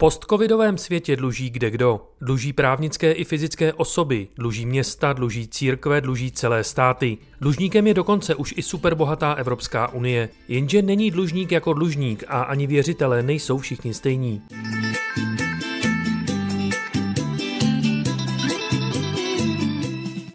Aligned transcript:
postcovidovém 0.00 0.78
světě 0.78 1.16
dluží 1.16 1.50
kde 1.50 1.70
kdo. 1.70 2.00
Dluží 2.20 2.52
právnické 2.52 3.12
i 3.12 3.24
fyzické 3.24 3.72
osoby, 3.72 4.28
dluží 4.38 4.66
města, 4.66 5.12
dluží 5.12 5.48
církve, 5.48 6.00
dluží 6.00 6.32
celé 6.32 6.64
státy. 6.64 7.18
Dlužníkem 7.40 7.86
je 7.86 7.94
dokonce 7.94 8.34
už 8.34 8.54
i 8.56 8.62
superbohatá 8.62 9.32
Evropská 9.32 9.88
unie. 9.88 10.28
Jenže 10.48 10.82
není 10.82 11.10
dlužník 11.10 11.52
jako 11.52 11.72
dlužník 11.72 12.24
a 12.28 12.42
ani 12.42 12.66
věřitelé 12.66 13.22
nejsou 13.22 13.58
všichni 13.58 13.94
stejní. 13.94 14.42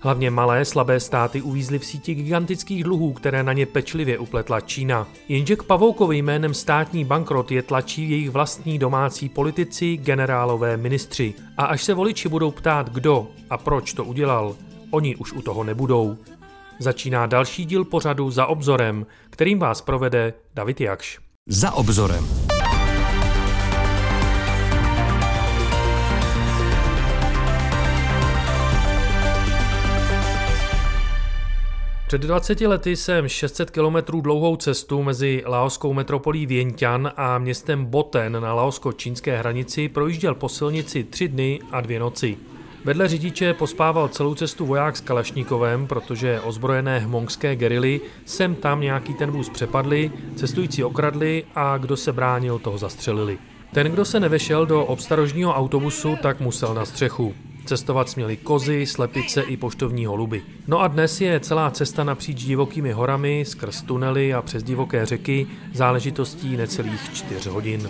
Hlavně 0.05 0.31
malé, 0.31 0.65
slabé 0.65 0.99
státy 0.99 1.41
uvízly 1.41 1.79
v 1.79 1.85
síti 1.85 2.15
gigantických 2.15 2.83
dluhů, 2.83 3.13
které 3.13 3.43
na 3.43 3.53
ně 3.53 3.65
pečlivě 3.65 4.17
upletla 4.17 4.61
Čína. 4.61 5.07
Jenže 5.27 5.55
k 5.55 5.63
Pavoukovi 5.63 6.17
jménem 6.17 6.53
státní 6.53 7.05
bankrot 7.05 7.51
je 7.51 7.61
tlačí 7.61 8.09
jejich 8.09 8.29
vlastní 8.29 8.79
domácí 8.79 9.29
politici, 9.29 9.97
generálové 9.97 10.77
ministři. 10.77 11.33
A 11.57 11.65
až 11.65 11.83
se 11.83 11.93
voliči 11.93 12.29
budou 12.29 12.51
ptát, 12.51 12.89
kdo 12.89 13.27
a 13.49 13.57
proč 13.57 13.93
to 13.93 14.03
udělal, 14.03 14.55
oni 14.91 15.15
už 15.15 15.33
u 15.33 15.41
toho 15.41 15.63
nebudou. 15.63 16.17
Začíná 16.79 17.25
další 17.25 17.65
díl 17.65 17.85
pořadu 17.85 18.31
Za 18.31 18.45
obzorem, 18.45 19.05
kterým 19.29 19.59
vás 19.59 19.81
provede 19.81 20.33
David 20.53 20.81
Jakš. 20.81 21.19
Za 21.49 21.71
obzorem. 21.71 22.44
Před 32.15 32.27
20 32.27 32.61
lety 32.61 32.95
jsem 32.95 33.27
600 33.27 33.71
kilometrů 33.71 34.21
dlouhou 34.21 34.55
cestu 34.55 35.03
mezi 35.03 35.43
laoskou 35.45 35.93
metropolí 35.93 36.45
Vientian 36.45 37.11
a 37.15 37.37
městem 37.37 37.85
Boten 37.85 38.37
na 38.41 38.53
laosko-čínské 38.53 39.37
hranici 39.37 39.89
projížděl 39.89 40.35
po 40.35 40.49
silnici 40.49 41.03
tři 41.03 41.27
dny 41.27 41.59
a 41.71 41.81
dvě 41.81 41.99
noci. 41.99 42.37
Vedle 42.85 43.07
řidiče 43.07 43.53
pospával 43.53 44.07
celou 44.07 44.35
cestu 44.35 44.65
voják 44.65 44.97
s 44.97 45.01
Kalašníkovem, 45.01 45.87
protože 45.87 46.41
ozbrojené 46.41 46.99
hmongské 46.99 47.55
gerily 47.55 48.01
sem 48.25 48.55
tam 48.55 48.81
nějaký 48.81 49.13
ten 49.13 49.31
vůz 49.31 49.49
přepadli, 49.49 50.11
cestující 50.35 50.83
okradli 50.83 51.43
a 51.55 51.77
kdo 51.77 51.97
se 51.97 52.13
bránil, 52.13 52.59
toho 52.59 52.77
zastřelili. 52.77 53.37
Ten, 53.73 53.87
kdo 53.87 54.05
se 54.05 54.19
nevešel 54.19 54.65
do 54.65 54.85
obstarožního 54.85 55.53
autobusu, 55.53 56.17
tak 56.21 56.39
musel 56.39 56.73
na 56.73 56.85
střechu. 56.85 57.35
Cestovat 57.65 58.09
směli 58.09 58.37
kozy, 58.37 58.85
slepice 58.85 59.41
i 59.41 59.57
poštovní 59.57 60.05
holuby. 60.05 60.43
No 60.67 60.81
a 60.81 60.87
dnes 60.87 61.21
je 61.21 61.39
celá 61.39 61.71
cesta 61.71 62.03
napříč 62.03 62.43
divokými 62.43 62.91
horami, 62.91 63.43
skrz 63.47 63.81
tunely 63.81 64.33
a 64.33 64.41
přes 64.41 64.63
divoké 64.63 65.05
řeky 65.05 65.47
záležitostí 65.73 66.57
necelých 66.57 67.13
čtyř 67.13 67.47
hodin 67.47 67.89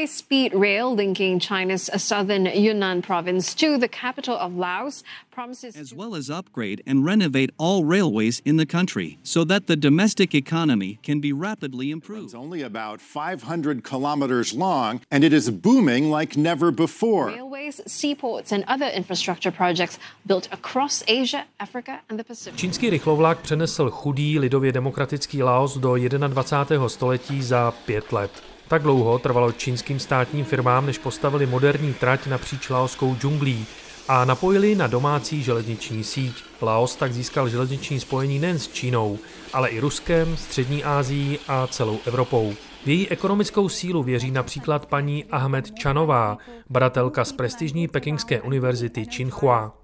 high-speed 0.00 0.54
rail 0.54 0.94
linking 0.94 1.40
China's 1.40 1.90
southern 1.96 2.46
Yunnan 2.46 3.02
province 3.02 3.54
to 3.54 3.78
the 3.78 3.88
capital 3.88 4.36
of 4.36 4.52
Laos 4.56 5.02
as 5.40 5.94
well 5.94 6.14
as 6.14 6.28
upgrade 6.28 6.82
and 6.86 7.04
renovate 7.04 7.50
all 7.56 7.82
railways 7.82 8.42
in 8.44 8.58
the 8.58 8.66
country 8.66 9.18
so 9.22 9.42
that 9.44 9.66
the 9.66 9.76
domestic 9.76 10.34
economy 10.34 10.98
can 11.02 11.18
be 11.20 11.32
rapidly 11.32 11.90
improved. 11.90 12.24
It's 12.24 12.34
only 12.34 12.62
about 12.62 13.00
500 13.00 13.82
kilometers 13.82 14.52
long 14.52 15.00
and 15.10 15.24
it 15.24 15.32
is 15.32 15.50
booming 15.50 16.10
like 16.10 16.36
never 16.36 16.70
before. 16.70 17.28
Railways, 17.28 17.80
seaports 17.86 18.52
and 18.52 18.64
other 18.68 18.88
infrastructure 18.94 19.50
projects 19.50 19.98
built 20.26 20.48
across 20.52 21.02
Asia, 21.08 21.44
Africa 21.58 22.00
and 22.10 22.18
the 22.18 22.24
Pacific. 22.24 22.60
Čínský 22.60 22.90
rychlovlák 22.90 23.40
přenesl 23.40 23.90
chudý 23.90 24.38
lidově 24.38 24.72
demokratický 24.72 25.42
Laos 25.42 25.78
do 25.78 25.96
21. 26.28 26.88
století 26.88 27.42
za 27.42 27.70
pět 27.70 28.12
let. 28.12 28.30
Tak 28.68 28.82
dlouho 28.82 29.18
trvalo 29.18 29.52
čínským 29.52 29.98
státním 29.98 30.44
firmám, 30.44 30.86
než 30.86 30.98
postavili 30.98 31.46
moderní 31.46 31.94
trať 31.94 32.26
napříč 32.26 32.68
laoskou 32.68 33.16
džunglí 33.16 33.66
a 34.12 34.24
napojili 34.24 34.74
na 34.74 34.86
domácí 34.86 35.42
železniční 35.42 36.04
síť. 36.04 36.34
Laos 36.62 36.96
tak 36.96 37.12
získal 37.12 37.48
železniční 37.48 38.00
spojení 38.00 38.38
nejen 38.38 38.58
s 38.58 38.68
Čínou, 38.68 39.18
ale 39.52 39.68
i 39.68 39.80
Ruskem, 39.80 40.36
Střední 40.36 40.84
Ázií 40.84 41.38
a 41.48 41.66
celou 41.66 41.98
Evropou. 42.06 42.54
V 42.84 42.88
její 42.88 43.08
ekonomickou 43.08 43.68
sílu 43.68 44.02
věří 44.02 44.30
například 44.30 44.86
paní 44.86 45.24
Ahmed 45.24 45.80
Chanová, 45.82 46.38
badatelka 46.70 47.24
z 47.24 47.32
prestižní 47.32 47.88
pekingské 47.88 48.40
univerzity 48.40 49.06
Tsinghua. 49.06 49.79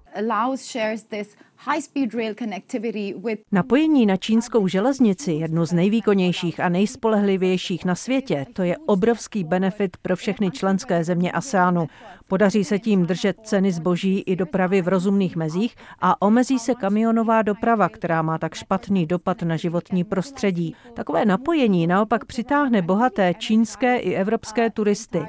Napojení 3.51 4.05
na 4.05 4.17
čínskou 4.17 4.67
železnici, 4.67 5.31
jednu 5.31 5.65
z 5.65 5.73
nejvýkonnějších 5.73 6.59
a 6.59 6.69
nejspolehlivějších 6.69 7.85
na 7.85 7.95
světě, 7.95 8.45
to 8.53 8.63
je 8.63 8.77
obrovský 8.77 9.43
benefit 9.43 9.97
pro 9.97 10.15
všechny 10.15 10.51
členské 10.51 11.03
země 11.03 11.31
ASEANu. 11.31 11.87
Podaří 12.27 12.63
se 12.63 12.79
tím 12.79 13.05
držet 13.05 13.37
ceny 13.43 13.71
zboží 13.71 14.19
i 14.19 14.35
dopravy 14.35 14.81
v 14.81 14.87
rozumných 14.87 15.35
mezích 15.35 15.75
a 16.01 16.21
omezí 16.21 16.59
se 16.59 16.75
kamionová 16.75 17.41
doprava, 17.41 17.89
která 17.89 18.21
má 18.21 18.37
tak 18.37 18.55
špatný 18.55 19.05
dopad 19.05 19.41
na 19.41 19.55
životní 19.55 20.03
prostředí. 20.03 20.75
Takové 20.93 21.25
napojení 21.25 21.87
naopak 21.87 22.25
přitáhne 22.25 22.81
bohaté 22.81 23.33
čínské 23.33 23.97
i 23.97 24.13
evropské 24.13 24.69
turisty. 24.69 25.21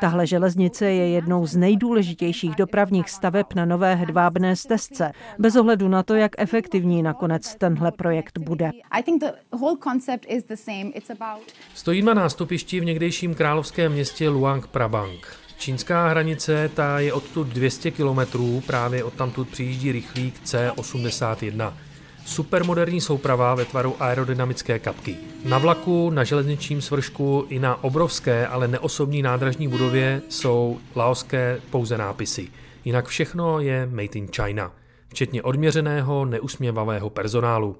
Tahle 0.00 0.26
železnice 0.26 0.86
je 0.86 1.08
jednou 1.08 1.46
z 1.46 1.56
nejdůležitějších 1.56 2.54
dopravních 2.54 3.10
staveb 3.10 3.46
na 3.54 3.64
nové 3.64 3.94
hedvábné 4.34 4.56
stezce. 4.56 5.12
Bez 5.38 5.56
ohledu 5.56 5.74
ohledu 5.74 5.88
na 5.88 6.02
to, 6.02 6.14
jak 6.14 6.32
efektivní 6.38 7.02
nakonec 7.02 7.54
tenhle 7.54 7.92
projekt 7.92 8.38
bude. 8.38 8.70
Stojíme 11.74 12.14
na 12.14 12.22
nástupišti 12.22 12.80
v 12.80 12.84
někdejším 12.84 13.34
královském 13.34 13.92
městě 13.92 14.28
Luang 14.28 14.66
Prabang. 14.66 15.36
Čínská 15.58 16.08
hranice 16.08 16.70
ta 16.74 17.00
je 17.00 17.12
odtud 17.12 17.46
200 17.46 17.90
kilometrů, 17.90 18.62
právě 18.66 19.04
odtamtud 19.04 19.48
přijíždí 19.48 19.92
rychlík 19.92 20.34
C81. 20.44 21.72
Supermoderní 22.26 23.00
souprava 23.00 23.54
ve 23.54 23.64
tvaru 23.64 23.96
aerodynamické 24.00 24.78
kapky. 24.78 25.16
Na 25.44 25.58
vlaku, 25.58 26.10
na 26.10 26.24
železničním 26.24 26.82
svršku 26.82 27.46
i 27.48 27.58
na 27.58 27.84
obrovské, 27.84 28.46
ale 28.46 28.68
neosobní 28.68 29.22
nádražní 29.22 29.68
budově 29.68 30.22
jsou 30.28 30.78
laoské 30.96 31.60
pouze 31.70 31.98
nápisy. 31.98 32.48
Jinak 32.84 33.06
všechno 33.06 33.60
je 33.60 33.86
made 33.86 34.14
in 34.14 34.28
China 34.28 34.72
včetně 35.08 35.42
odměřeného, 35.42 36.24
neusměvavého 36.24 37.10
personálu. 37.10 37.76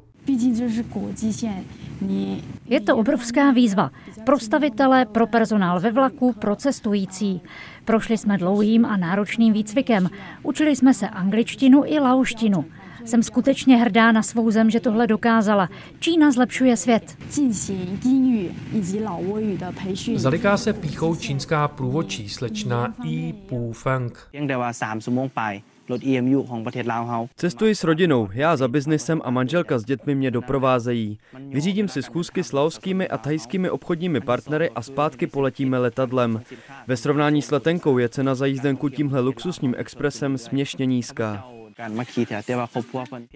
Je 2.66 2.80
to 2.80 2.96
obrovská 2.96 3.50
výzva 3.50 3.90
pro 4.26 4.38
stavitele, 4.38 5.06
pro 5.06 5.26
personál 5.26 5.80
ve 5.80 5.92
vlaku, 5.92 6.32
pro 6.32 6.56
cestující. 6.56 7.40
Prošli 7.84 8.18
jsme 8.18 8.38
dlouhým 8.38 8.84
a 8.84 8.96
náročným 8.96 9.52
výcvikem. 9.52 10.10
Učili 10.42 10.76
jsme 10.76 10.94
se 10.94 11.08
angličtinu 11.08 11.82
i 11.86 11.98
lauštinu. 11.98 12.64
Jsem 13.04 13.22
skutečně 13.22 13.76
hrdá 13.76 14.12
na 14.12 14.22
svou 14.22 14.50
zem, 14.50 14.70
že 14.70 14.80
tohle 14.80 15.06
dokázala. 15.06 15.68
Čína 16.00 16.30
zlepšuje 16.30 16.76
svět. 16.76 17.16
Zaliká 20.14 20.56
se 20.56 20.72
píchou 20.72 21.16
čínská 21.16 21.68
průvodčí 21.68 22.28
slečna 22.28 22.94
Yi 23.04 23.32
Pu 23.32 23.72
Feng. 23.72 24.28
Cestuji 27.36 27.74
s 27.74 27.84
rodinou, 27.84 28.28
já 28.32 28.56
za 28.56 28.68
biznesem 28.68 29.20
a 29.24 29.30
manželka 29.30 29.78
s 29.78 29.84
dětmi 29.84 30.14
mě 30.14 30.30
doprovázejí. 30.30 31.18
Vyřídím 31.48 31.88
si 31.88 32.02
schůzky 32.02 32.44
s 32.44 32.52
laoskými 32.52 33.08
a 33.08 33.18
thajskými 33.18 33.70
obchodními 33.70 34.20
partnery 34.20 34.70
a 34.70 34.82
zpátky 34.82 35.26
poletíme 35.26 35.78
letadlem. 35.78 36.42
Ve 36.86 36.96
srovnání 36.96 37.42
s 37.42 37.50
letenkou 37.50 37.98
je 37.98 38.08
cena 38.08 38.34
za 38.34 38.46
jízdenku 38.46 38.88
tímhle 38.88 39.20
luxusním 39.20 39.74
expresem 39.78 40.38
směšně 40.38 40.86
nízká. 40.86 41.44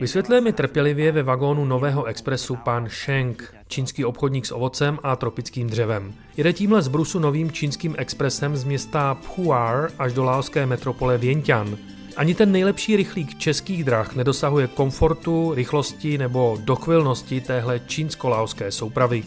Vysvětluje 0.01 0.41
mi 0.41 0.53
trpělivě 0.53 1.13
ve 1.13 1.23
vagónu 1.23 1.65
nového 1.65 2.05
expresu 2.05 2.57
pan 2.57 2.89
Sheng, 2.89 3.55
čínský 3.69 4.05
obchodník 4.05 4.47
s 4.47 4.53
ovocem 4.53 4.99
a 5.03 5.17
tropickým 5.17 5.67
dřevem. 5.67 6.15
Jede 6.37 6.53
tímhle 6.53 6.83
z 6.83 6.89
Brusu 6.89 7.19
novým 7.19 7.53
čínským 7.53 7.95
expresem 7.99 8.57
z 8.57 8.65
města 8.65 9.15
Phuar 9.15 9.91
až 9.99 10.13
do 10.13 10.25
laoské 10.25 10.67
metropole 10.67 11.19
Vientiane. 11.19 11.77
Ani 12.17 12.35
ten 12.35 12.53
nejlepší 12.53 12.97
rychlík 12.97 13.39
českých 13.39 13.85
drah 13.85 14.15
nedosahuje 14.15 14.67
komfortu, 14.67 15.55
rychlosti 15.55 16.19
nebo 16.19 16.59
dochvilnosti 16.65 17.41
téhle 17.41 17.81
čínsko-laoské 17.81 18.71
soupravy. 18.71 19.23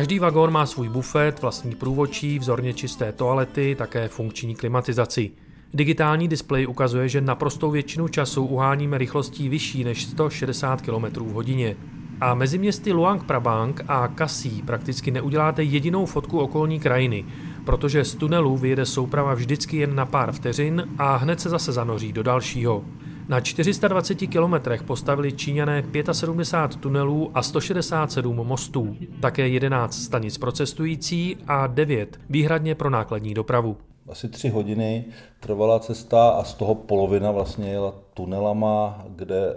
Každý 0.00 0.18
vagón 0.18 0.52
má 0.52 0.66
svůj 0.66 0.88
bufet, 0.88 1.42
vlastní 1.42 1.74
průvočí, 1.74 2.38
vzorně 2.38 2.74
čisté 2.74 3.12
toalety, 3.12 3.74
také 3.78 4.08
funkční 4.08 4.54
klimatizaci. 4.54 5.30
Digitální 5.74 6.28
displej 6.28 6.66
ukazuje, 6.66 7.08
že 7.08 7.20
naprostou 7.20 7.70
většinu 7.70 8.08
času 8.08 8.44
uháníme 8.44 8.98
rychlostí 8.98 9.48
vyšší 9.48 9.84
než 9.84 10.04
160 10.04 10.82
km 10.82 11.04
v 11.04 11.32
hodině. 11.32 11.76
A 12.20 12.34
mezi 12.34 12.58
městy 12.58 12.92
Luang 12.92 13.24
Prabang 13.24 13.80
a 13.88 14.08
Kasí 14.08 14.62
prakticky 14.62 15.10
neuděláte 15.10 15.62
jedinou 15.62 16.06
fotku 16.06 16.38
okolní 16.38 16.80
krajiny, 16.80 17.24
protože 17.64 18.04
z 18.04 18.14
tunelu 18.14 18.56
vyjede 18.56 18.86
souprava 18.86 19.34
vždycky 19.34 19.76
jen 19.76 19.94
na 19.94 20.06
pár 20.06 20.32
vteřin 20.32 20.88
a 20.98 21.16
hned 21.16 21.40
se 21.40 21.48
zase 21.48 21.72
zanoří 21.72 22.12
do 22.12 22.22
dalšího. 22.22 22.84
Na 23.30 23.40
420 23.40 24.14
kilometrech 24.14 24.82
postavili 24.82 25.32
Číňané 25.32 25.82
75 26.12 26.80
tunelů 26.80 27.30
a 27.34 27.42
167 27.42 28.36
mostů, 28.36 28.96
také 29.20 29.48
11 29.48 29.94
stanic 29.94 30.38
pro 30.38 30.52
cestující 30.52 31.36
a 31.46 31.66
9 31.66 32.20
výhradně 32.30 32.74
pro 32.74 32.90
nákladní 32.90 33.34
dopravu. 33.34 33.76
Asi 34.08 34.28
tři 34.28 34.48
hodiny 34.48 35.04
trvala 35.40 35.78
cesta 35.78 36.28
a 36.30 36.44
z 36.44 36.54
toho 36.54 36.74
polovina 36.74 37.30
vlastně 37.30 37.70
jela 37.70 37.94
tunelama, 38.14 39.04
kde 39.08 39.56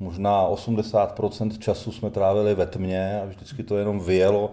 možná 0.00 0.48
80% 0.48 1.58
času 1.58 1.92
jsme 1.92 2.10
trávili 2.10 2.54
ve 2.54 2.66
tmě 2.66 3.20
a 3.22 3.24
vždycky 3.24 3.62
to 3.62 3.76
jenom 3.76 4.00
vyjelo 4.00 4.50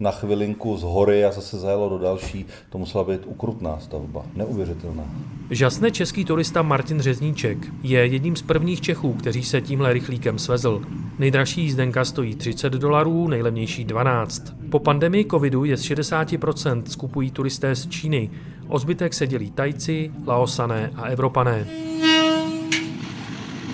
na 0.00 0.10
chvilinku 0.10 0.76
z 0.76 0.82
hory 0.82 1.24
a 1.24 1.32
zase 1.32 1.58
zajelo 1.58 1.88
do 1.88 1.98
další. 1.98 2.46
To 2.70 2.78
musela 2.78 3.04
být 3.04 3.20
ukrutná 3.26 3.80
stavba, 3.80 4.24
neuvěřitelná. 4.34 5.04
Žasne 5.50 5.90
český 5.90 6.24
turista 6.24 6.62
Martin 6.62 7.00
Řezníček 7.00 7.58
je 7.82 8.06
jedním 8.06 8.36
z 8.36 8.42
prvních 8.42 8.80
Čechů, 8.80 9.12
kteří 9.12 9.42
se 9.42 9.60
tímhle 9.60 9.92
rychlíkem 9.92 10.38
svezl. 10.38 10.82
Nejdražší 11.18 11.62
jízdenka 11.62 12.04
stojí 12.04 12.34
30 12.34 12.72
dolarů, 12.72 13.28
nejlevnější 13.28 13.84
12. 13.84 14.54
Po 14.70 14.78
pandemii 14.78 15.24
covidu 15.24 15.64
je 15.64 15.76
z 15.76 15.82
60% 15.82 16.82
skupují 16.86 17.30
turisté 17.30 17.74
z 17.74 17.88
Číny. 17.88 18.30
O 18.68 18.78
zbytek 18.78 19.14
se 19.14 19.26
dělí 19.26 19.50
Tajci, 19.50 20.10
Laosané 20.26 20.90
a 20.96 21.02
Evropané. 21.06 21.66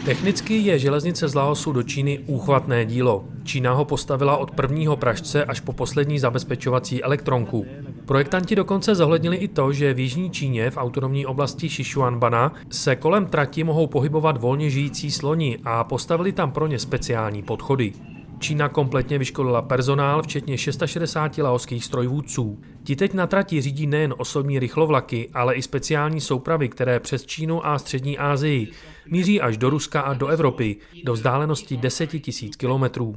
Technicky 0.07 0.55
je 0.55 0.79
železnice 0.79 1.29
z 1.29 1.35
Laosu 1.35 1.73
do 1.73 1.83
Číny 1.83 2.19
úchvatné 2.27 2.85
dílo. 2.85 3.25
Čína 3.45 3.73
ho 3.73 3.85
postavila 3.85 4.37
od 4.37 4.51
prvního 4.51 4.97
pražce 4.97 5.45
až 5.45 5.61
po 5.61 5.73
poslední 5.73 6.19
zabezpečovací 6.19 7.03
elektronku. 7.03 7.67
Projektanti 8.05 8.57
dokonce 8.57 8.95
zohlednili 8.95 9.37
i 9.37 9.49
to, 9.49 9.73
že 9.73 9.95
v 9.95 9.99
jižní 9.99 10.31
Číně 10.31 10.71
v 10.71 10.77
autonomní 10.77 11.27
oblasti 11.27 11.69
Sichuanbana 11.69 12.55
se 12.71 12.97
kolem 12.97 13.27
trati 13.27 13.65
mohou 13.65 13.87
pohybovat 13.87 14.41
volně 14.41 14.71
žijící 14.71 15.11
sloni 15.11 15.59
a 15.65 15.85
postavili 15.85 16.33
tam 16.33 16.51
pro 16.51 16.67
ně 16.67 16.79
speciální 16.79 17.43
podchody. 17.43 17.93
Čína 18.39 18.69
kompletně 18.69 19.19
vyškolila 19.19 19.63
personál, 19.63 20.23
včetně 20.23 20.59
660 20.59 21.39
laoských 21.39 21.85
strojvůdců. 21.85 22.61
Ti 22.85 22.97
teď 22.97 23.15
na 23.15 23.27
trati 23.27 23.61
řídí 23.61 23.87
nejen 23.87 24.15
osobní 24.19 24.59
rychlovlaky, 24.59 25.31
ale 25.35 25.55
i 25.55 25.63
speciální 25.63 26.21
soupravy, 26.21 26.69
které 26.69 27.01
přes 27.01 27.27
Čínu 27.27 27.67
a 27.67 27.79
střední 27.79 28.19
Asii 28.19 28.73
míří 29.07 29.41
až 29.41 29.57
do 29.57 29.71
Ruska 29.71 30.01
a 30.01 30.15
do 30.15 30.27
Evropy, 30.27 30.77
do 31.05 31.13
vzdálenosti 31.13 31.77
10 31.77 32.13
000 32.15 32.23
kilometrů. 32.57 33.17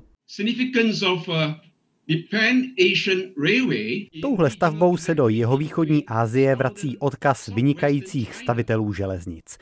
Touhle 4.22 4.50
stavbou 4.50 4.98
se 4.98 5.16
do 5.16 5.28
jihovýchodní 5.28 6.06
Asie 6.06 6.56
vrací 6.56 6.98
odkaz 6.98 7.48
vynikajících 7.48 8.36
stavitelů 8.36 8.94
železnic. 8.94 9.58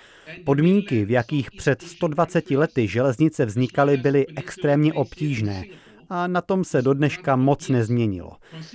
Podmínky, 0.45 1.05
v 1.05 1.11
jakých 1.11 1.51
před 1.51 1.81
120 1.81 2.51
lety 2.51 2.87
železnice 2.87 3.45
vznikaly, 3.45 3.97
byly 3.97 4.25
extrémně 4.27 4.93
obtížné 4.93 5.63
a 6.09 6.27
na 6.27 6.41
tom 6.41 6.63
se 6.63 6.81
do 6.81 6.93
dneška 6.93 7.35
moc 7.35 7.69
nezměnilo. 7.69 8.31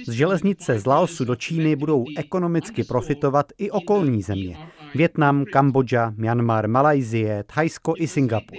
Z 0.06 0.10
železnice 0.10 0.78
z 0.78 0.86
Laosu 0.86 1.24
do 1.24 1.36
Číny 1.36 1.76
budou 1.76 2.04
ekonomicky 2.16 2.84
profitovat 2.84 3.52
i 3.58 3.70
okolní 3.70 4.22
země. 4.22 4.56
Větnam, 4.94 5.44
Kambodža, 5.44 6.14
Myanmar, 6.16 6.68
Malajzie, 6.68 7.44
Thajsko 7.46 7.94
i 7.98 8.08
Singapur. 8.08 8.58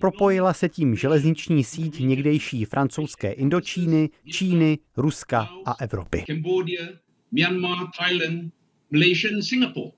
Propojila 0.00 0.52
se 0.52 0.68
tím 0.68 0.96
železniční 0.96 1.64
síť 1.64 2.00
někdejší 2.00 2.64
francouzské 2.64 3.32
Indočíny, 3.32 4.10
Číny, 4.30 4.78
Ruska 4.96 5.48
a 5.66 5.74
Evropy. 5.80 6.24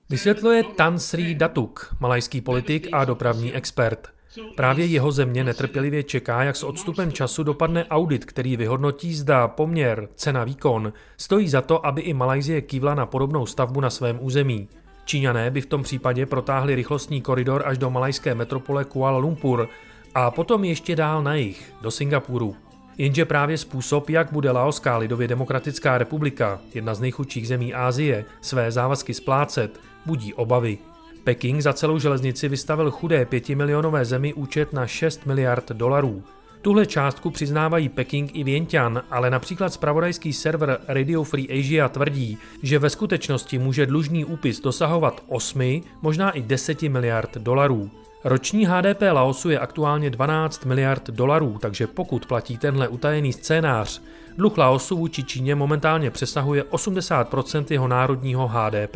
Vysvětluje 0.09 0.63
Tan 0.63 0.99
Sri 0.99 1.35
Datuk, 1.35 1.95
malajský 1.99 2.41
politik 2.41 2.87
a 2.91 3.05
dopravní 3.05 3.53
expert. 3.53 4.07
Právě 4.55 4.85
jeho 4.85 5.11
země 5.11 5.43
netrpělivě 5.43 6.03
čeká, 6.03 6.43
jak 6.43 6.55
s 6.55 6.63
odstupem 6.63 7.11
času 7.11 7.43
dopadne 7.43 7.85
audit, 7.85 8.25
který 8.25 8.57
vyhodnotí, 8.57 9.13
zda 9.13 9.47
poměr 9.47 10.09
cena-výkon 10.15 10.93
stojí 11.17 11.49
za 11.49 11.61
to, 11.61 11.85
aby 11.85 12.01
i 12.01 12.13
Malajzie 12.13 12.61
kývla 12.61 12.95
na 12.95 13.05
podobnou 13.05 13.45
stavbu 13.45 13.81
na 13.81 13.89
svém 13.89 14.17
území. 14.21 14.69
Číňané 15.11 15.51
by 15.51 15.61
v 15.61 15.65
tom 15.65 15.83
případě 15.83 16.25
protáhli 16.25 16.75
rychlostní 16.75 17.21
koridor 17.21 17.63
až 17.65 17.77
do 17.77 17.89
malajské 17.89 18.35
metropole 18.35 18.85
Kuala 18.85 19.17
Lumpur 19.17 19.69
a 20.15 20.31
potom 20.31 20.63
ještě 20.63 20.95
dál 20.95 21.23
na 21.23 21.35
jih, 21.35 21.73
do 21.81 21.91
Singapuru. 21.91 22.55
Jenže 22.97 23.25
právě 23.25 23.57
způsob, 23.57 24.09
jak 24.09 24.31
bude 24.31 24.51
Laoská 24.51 24.97
lidově 24.97 25.27
demokratická 25.27 25.97
republika, 25.97 26.59
jedna 26.73 26.93
z 26.93 26.99
nejchudších 26.99 27.47
zemí 27.47 27.73
Asie, 27.73 28.25
své 28.41 28.71
závazky 28.71 29.13
splácet, 29.13 29.79
budí 30.05 30.33
obavy. 30.33 30.77
Peking 31.23 31.61
za 31.61 31.73
celou 31.73 31.99
železnici 31.99 32.49
vystavil 32.49 32.91
chudé 32.91 33.25
pětimilionové 33.25 34.05
zemi 34.05 34.33
účet 34.33 34.73
na 34.73 34.87
6 34.87 35.25
miliard 35.25 35.71
dolarů. 35.71 36.23
Tuhle 36.61 36.85
částku 36.85 37.29
přiznávají 37.29 37.89
Peking 37.89 38.35
i 38.35 38.43
Vientian, 38.43 39.03
ale 39.11 39.29
například 39.29 39.73
spravodajský 39.73 40.33
server 40.33 40.79
Radio 40.87 41.23
Free 41.23 41.59
Asia 41.59 41.89
tvrdí, 41.89 42.37
že 42.63 42.79
ve 42.79 42.89
skutečnosti 42.89 43.57
může 43.57 43.85
dlužný 43.85 44.25
úpis 44.25 44.59
dosahovat 44.59 45.23
8, 45.27 45.81
možná 46.01 46.31
i 46.31 46.41
10 46.41 46.81
miliard 46.81 47.37
dolarů. 47.37 47.89
Roční 48.23 48.65
HDP 48.65 49.01
Laosu 49.11 49.49
je 49.49 49.59
aktuálně 49.59 50.09
12 50.09 50.65
miliard 50.65 51.09
dolarů, 51.09 51.57
takže 51.61 51.87
pokud 51.87 52.25
platí 52.25 52.57
tenhle 52.57 52.87
utajený 52.87 53.33
scénář, 53.33 54.01
dluh 54.37 54.57
Laosu 54.57 54.97
vůči 54.97 55.23
Číně 55.23 55.55
momentálně 55.55 56.11
přesahuje 56.11 56.63
80% 56.63 57.65
jeho 57.69 57.87
národního 57.87 58.47
HDP. 58.47 58.95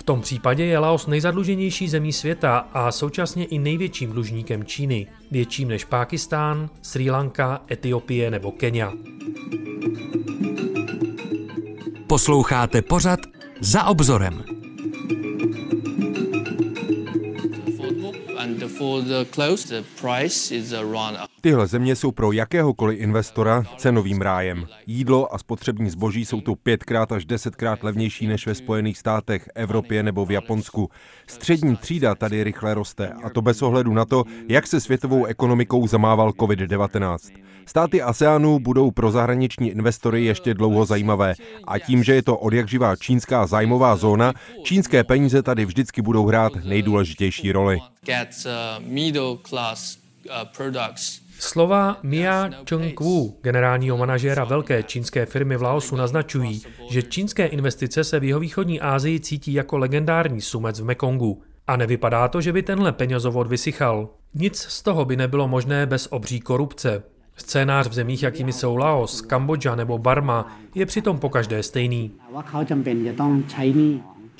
V 0.00 0.02
tom 0.02 0.20
případě 0.20 0.64
je 0.64 0.78
Laos 0.78 1.06
nejzadluženější 1.06 1.88
zemí 1.88 2.12
světa 2.12 2.58
a 2.72 2.92
současně 2.92 3.44
i 3.44 3.58
největším 3.58 4.12
dlužníkem 4.12 4.64
Číny, 4.64 5.06
větším 5.30 5.68
než 5.68 5.84
Pákistán, 5.84 6.70
Sri 6.82 7.10
Lanka, 7.10 7.62
Etiopie 7.70 8.30
nebo 8.30 8.52
Kenya. 8.52 8.92
Posloucháte 12.06 12.82
pořad 12.82 13.20
za 13.60 13.84
obzorem. 13.84 14.44
Tyhle 21.42 21.66
země 21.66 21.96
jsou 21.96 22.12
pro 22.12 22.32
jakéhokoliv 22.32 23.00
investora 23.00 23.64
cenovým 23.76 24.20
rájem. 24.20 24.66
Jídlo 24.86 25.34
a 25.34 25.38
spotřební 25.38 25.90
zboží 25.90 26.24
jsou 26.24 26.40
tu 26.40 26.54
pětkrát 26.54 27.12
až 27.12 27.24
desetkrát 27.24 27.82
levnější 27.82 28.26
než 28.26 28.46
ve 28.46 28.54
Spojených 28.54 28.98
státech, 28.98 29.48
Evropě 29.54 30.02
nebo 30.02 30.26
v 30.26 30.30
Japonsku. 30.30 30.90
Střední 31.26 31.76
třída 31.76 32.14
tady 32.14 32.44
rychle 32.44 32.74
roste 32.74 33.08
a 33.08 33.30
to 33.30 33.42
bez 33.42 33.62
ohledu 33.62 33.94
na 33.94 34.04
to, 34.04 34.24
jak 34.48 34.66
se 34.66 34.80
světovou 34.80 35.24
ekonomikou 35.24 35.86
zamával 35.86 36.30
COVID-19. 36.30 37.18
Státy 37.66 38.02
ASEANu 38.02 38.58
budou 38.58 38.90
pro 38.90 39.10
zahraniční 39.10 39.70
investory 39.70 40.24
ještě 40.24 40.54
dlouho 40.54 40.84
zajímavé 40.84 41.34
a 41.66 41.78
tím, 41.78 42.04
že 42.04 42.14
je 42.14 42.22
to 42.22 42.38
odjakživá 42.38 42.96
čínská 42.96 43.46
zájmová 43.46 43.96
zóna, 43.96 44.32
čínské 44.62 45.04
peníze 45.04 45.42
tady 45.42 45.64
vždycky 45.64 46.02
budou 46.02 46.26
hrát 46.26 46.52
nejdůležitější 46.64 47.52
roli. 47.52 47.78
Slova 51.40 51.96
Mia 52.02 52.48
Chung-Wu, 52.64 53.34
generálního 53.42 53.96
manažéra 53.96 54.44
velké 54.44 54.82
čínské 54.82 55.26
firmy 55.26 55.56
v 55.56 55.62
Laosu, 55.62 55.96
naznačují, 55.96 56.62
že 56.90 57.02
čínské 57.02 57.46
investice 57.46 58.04
se 58.04 58.20
v 58.20 58.24
jihovýchodní 58.24 58.80
Asii 58.80 59.20
cítí 59.20 59.52
jako 59.52 59.78
legendární 59.78 60.40
sumec 60.40 60.80
v 60.80 60.84
Mekongu. 60.84 61.42
A 61.66 61.76
nevypadá 61.76 62.28
to, 62.28 62.40
že 62.40 62.52
by 62.52 62.62
tenhle 62.62 62.92
penězovod 62.92 63.46
vysychal. 63.46 64.08
Nic 64.34 64.56
z 64.58 64.82
toho 64.82 65.04
by 65.04 65.16
nebylo 65.16 65.48
možné 65.48 65.86
bez 65.86 66.08
obří 66.10 66.40
korupce. 66.40 67.02
Scénář 67.36 67.88
v 67.88 67.92
zemích, 67.92 68.22
jakými 68.22 68.52
jsou 68.52 68.76
Laos, 68.76 69.20
Kambodža 69.20 69.74
nebo 69.74 69.98
Barma, 69.98 70.58
je 70.74 70.86
přitom 70.86 71.18
pokaždé 71.18 71.62
stejný. 71.62 72.12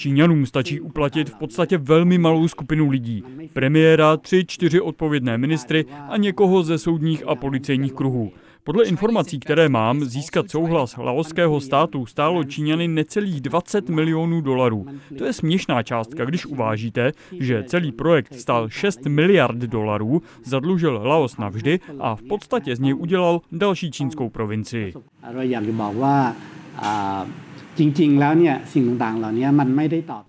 Číňanům 0.01 0.47
stačí 0.47 0.81
uplatit 0.81 1.31
v 1.31 1.35
podstatě 1.35 1.79
velmi 1.79 2.19
malou 2.19 2.49
skupinu 2.49 2.91
lidí. 2.91 3.25
Premiéra, 3.53 4.17
tři, 4.17 4.45
čtyři 4.49 4.81
odpovědné 4.81 5.39
ministry 5.39 5.85
a 6.09 6.17
někoho 6.17 6.63
ze 6.63 6.79
soudních 6.79 7.29
a 7.29 7.35
policejních 7.35 7.93
kruhů. 7.93 8.33
Podle 8.65 8.85
informací, 8.85 9.41
které 9.41 9.69
mám, 9.69 10.05
získat 10.05 10.51
souhlas 10.51 10.97
laoského 10.97 11.61
státu 11.61 12.07
stálo 12.07 12.45
Číňany 12.45 12.89
necelých 12.89 13.41
20 13.41 13.89
milionů 13.89 14.41
dolarů. 14.41 14.87
To 15.19 15.25
je 15.25 15.33
směšná 15.33 15.83
částka, 15.83 16.25
když 16.25 16.47
uvážíte, 16.47 17.13
že 17.41 17.65
celý 17.67 17.93
projekt 17.93 18.41
stál 18.41 18.69
6 18.69 19.07
miliard 19.07 19.59
dolarů, 19.59 20.23
zadlužil 20.45 21.01
Laos 21.05 21.37
navždy 21.37 21.81
a 21.99 22.17
v 22.17 22.23
podstatě 22.23 22.77
z 22.77 22.81
něj 22.81 22.95
udělal 22.95 23.41
další 23.53 23.91
čínskou 23.91 24.29
provincii. 24.29 24.95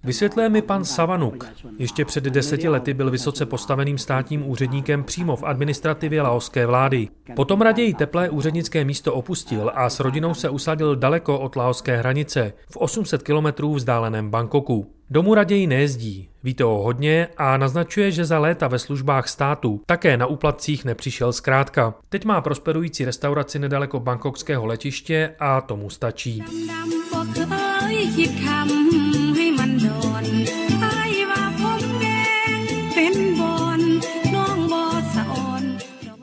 Vysvětluje 0.03 0.50
mi 0.50 0.62
pan 0.62 0.86
Savanuk. 0.86 1.48
Ještě 1.77 2.05
před 2.05 2.24
deseti 2.24 2.70
lety 2.70 2.93
byl 2.93 3.12
vysoce 3.12 3.46
postaveným 3.46 3.98
státním 3.98 4.50
úředníkem 4.50 5.03
přímo 5.03 5.36
v 5.36 5.43
administrativě 5.43 6.22
laoské 6.22 6.65
vlády. 6.65 7.08
Potom 7.36 7.62
raději 7.62 7.93
teplé 7.93 8.29
úřednické 8.29 8.86
místo 8.86 9.13
opustil 9.13 9.72
a 9.75 9.89
s 9.89 10.00
rodinou 10.00 10.34
se 10.34 10.50
usadil 10.50 10.96
daleko 10.96 11.39
od 11.39 11.55
laoské 11.55 11.98
hranice, 11.98 12.53
v 12.72 12.77
800 12.77 13.24
kilometrů 13.24 13.74
vzdáleném 13.74 14.29
Bangkoku. 14.29 15.00
Domů 15.12 15.34
raději 15.34 15.68
nejezdí, 15.68 16.30
ví 16.44 16.53
toho 16.53 16.84
hodně 16.84 17.27
a 17.38 17.58
naznačuje, 17.58 18.12
že 18.12 18.25
za 18.25 18.39
léta 18.39 18.68
ve 18.68 18.80
službách 18.80 19.27
státu 19.27 19.82
také 19.86 20.18
na 20.18 20.25
úplatcích 20.25 20.86
nepřišel 20.86 21.34
zkrátka. 21.34 21.94
Teď 22.10 22.25
má 22.25 22.41
prosperující 22.41 23.06
restauraci 23.06 23.60
nedaleko 23.60 24.00
bangkokského 24.00 24.65
letiště 24.65 25.36
a 25.39 25.62
tomu 25.62 25.89
stačí. 25.89 26.44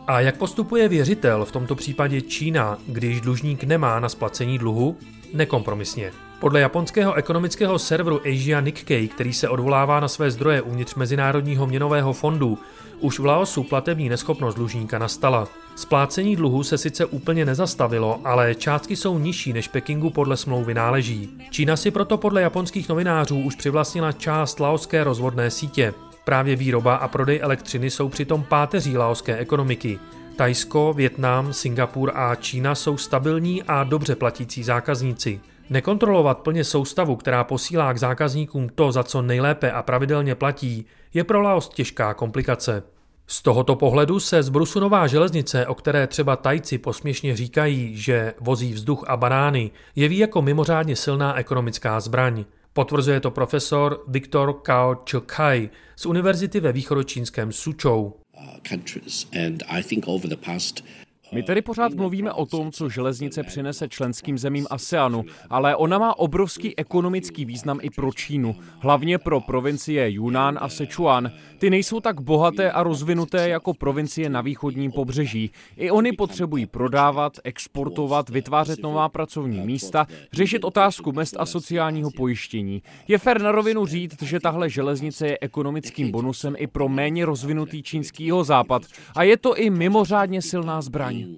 A 0.06 0.20
jak 0.20 0.36
postupuje 0.36 0.88
věřitel, 0.88 1.44
v 1.44 1.52
tomto 1.52 1.74
případě 1.74 2.20
Čína, 2.20 2.78
když 2.86 3.20
dlužník 3.20 3.64
nemá 3.64 4.00
na 4.00 4.08
splacení 4.08 4.58
dluhu? 4.58 4.96
Nekompromisně. 5.32 6.12
Podle 6.40 6.60
japonského 6.60 7.14
ekonomického 7.14 7.78
serveru 7.78 8.20
Asia 8.20 8.60
Nikkei, 8.60 9.08
který 9.08 9.32
se 9.32 9.48
odvolává 9.48 10.00
na 10.00 10.08
své 10.08 10.30
zdroje 10.30 10.62
uvnitř 10.62 10.94
Mezinárodního 10.94 11.66
měnového 11.66 12.12
fondu, 12.12 12.58
už 13.00 13.18
v 13.18 13.24
Laosu 13.24 13.62
platební 13.62 14.08
neschopnost 14.08 14.54
dlužníka 14.54 14.98
nastala. 14.98 15.48
Splácení 15.76 16.36
dluhu 16.36 16.62
se 16.62 16.78
sice 16.78 17.06
úplně 17.06 17.44
nezastavilo, 17.44 18.20
ale 18.24 18.54
částky 18.54 18.96
jsou 18.96 19.18
nižší 19.18 19.52
než 19.52 19.68
Pekingu 19.68 20.10
podle 20.10 20.36
smlouvy 20.36 20.74
náleží. 20.74 21.30
Čína 21.50 21.76
si 21.76 21.90
proto 21.90 22.16
podle 22.16 22.42
japonských 22.42 22.88
novinářů 22.88 23.38
už 23.38 23.54
přivlastnila 23.54 24.12
část 24.12 24.60
laoské 24.60 25.04
rozvodné 25.04 25.50
sítě. 25.50 25.94
Právě 26.24 26.56
výroba 26.56 26.94
a 26.94 27.08
prodej 27.08 27.40
elektřiny 27.42 27.90
jsou 27.90 28.08
přitom 28.08 28.44
páteří 28.48 28.96
laoské 28.96 29.36
ekonomiky. 29.36 29.98
Tajsko, 30.38 30.92
Větnam, 30.92 31.52
Singapur 31.52 32.12
a 32.14 32.34
Čína 32.34 32.74
jsou 32.74 32.96
stabilní 32.96 33.62
a 33.62 33.84
dobře 33.84 34.16
platící 34.16 34.62
zákazníci. 34.62 35.40
Nekontrolovat 35.70 36.38
plně 36.38 36.64
soustavu, 36.64 37.16
která 37.16 37.44
posílá 37.44 37.92
k 37.92 37.98
zákazníkům 37.98 38.68
to, 38.74 38.92
za 38.92 39.02
co 39.02 39.22
nejlépe 39.22 39.72
a 39.72 39.82
pravidelně 39.82 40.34
platí, 40.34 40.86
je 41.14 41.24
pro 41.24 41.42
Laos 41.42 41.68
těžká 41.68 42.14
komplikace. 42.14 42.82
Z 43.26 43.42
tohoto 43.42 43.76
pohledu 43.76 44.20
se 44.20 44.42
zbrusunová 44.42 45.06
železnice, 45.06 45.66
o 45.66 45.74
které 45.74 46.06
třeba 46.06 46.36
Tajci 46.36 46.78
posměšně 46.78 47.36
říkají, 47.36 47.96
že 47.96 48.34
vozí 48.40 48.72
vzduch 48.72 49.04
a 49.06 49.16
banány, 49.16 49.70
jeví 49.96 50.18
jako 50.18 50.42
mimořádně 50.42 50.96
silná 50.96 51.38
ekonomická 51.38 52.00
zbraň. 52.00 52.44
Potvrzuje 52.72 53.20
to 53.20 53.30
profesor 53.30 54.04
Viktor 54.08 54.52
Kao 54.52 54.96
Chokai 55.10 55.70
z 55.96 56.06
univerzity 56.06 56.60
ve 56.60 56.72
východočínském 56.72 57.52
Sučou. 57.52 58.14
Uh, 58.38 58.58
countries. 58.62 59.26
And 59.32 59.64
I 59.68 59.82
think 59.82 60.06
over 60.06 60.28
the 60.28 60.36
past 60.36 60.82
My 61.32 61.42
tedy 61.42 61.62
pořád 61.62 61.94
mluvíme 61.94 62.32
o 62.32 62.46
tom, 62.46 62.72
co 62.72 62.88
železnice 62.88 63.42
přinese 63.42 63.88
členským 63.88 64.38
zemím 64.38 64.66
ASEANu, 64.70 65.24
ale 65.50 65.76
ona 65.76 65.98
má 65.98 66.18
obrovský 66.18 66.78
ekonomický 66.78 67.44
význam 67.44 67.78
i 67.82 67.90
pro 67.90 68.12
Čínu, 68.12 68.56
hlavně 68.78 69.18
pro 69.18 69.40
provincie 69.40 70.10
Yunnan 70.10 70.58
a 70.60 70.68
Sichuan. 70.68 71.30
Ty 71.58 71.70
nejsou 71.70 72.00
tak 72.00 72.20
bohaté 72.20 72.72
a 72.72 72.82
rozvinuté 72.82 73.48
jako 73.48 73.74
provincie 73.74 74.30
na 74.30 74.40
východním 74.40 74.92
pobřeží. 74.92 75.50
I 75.76 75.90
oni 75.90 76.12
potřebují 76.12 76.66
prodávat, 76.66 77.32
exportovat, 77.44 78.28
vytvářet 78.28 78.82
nová 78.82 79.08
pracovní 79.08 79.60
místa, 79.60 80.06
řešit 80.32 80.64
otázku 80.64 81.12
mest 81.12 81.36
a 81.38 81.46
sociálního 81.46 82.10
pojištění. 82.10 82.82
Je 83.08 83.18
fér 83.18 83.42
na 83.42 83.52
rovinu 83.52 83.86
říct, 83.86 84.22
že 84.22 84.40
tahle 84.40 84.70
železnice 84.70 85.26
je 85.26 85.38
ekonomickým 85.40 86.10
bonusem 86.10 86.54
i 86.58 86.66
pro 86.66 86.88
méně 86.88 87.26
rozvinutý 87.26 87.82
čínský 87.82 88.30
západ 88.42 88.82
a 89.16 89.22
je 89.22 89.36
to 89.36 89.56
i 89.56 89.70
mimořádně 89.70 90.42
silná 90.42 90.82
zbraň. 90.82 91.17
Uh, 91.26 91.34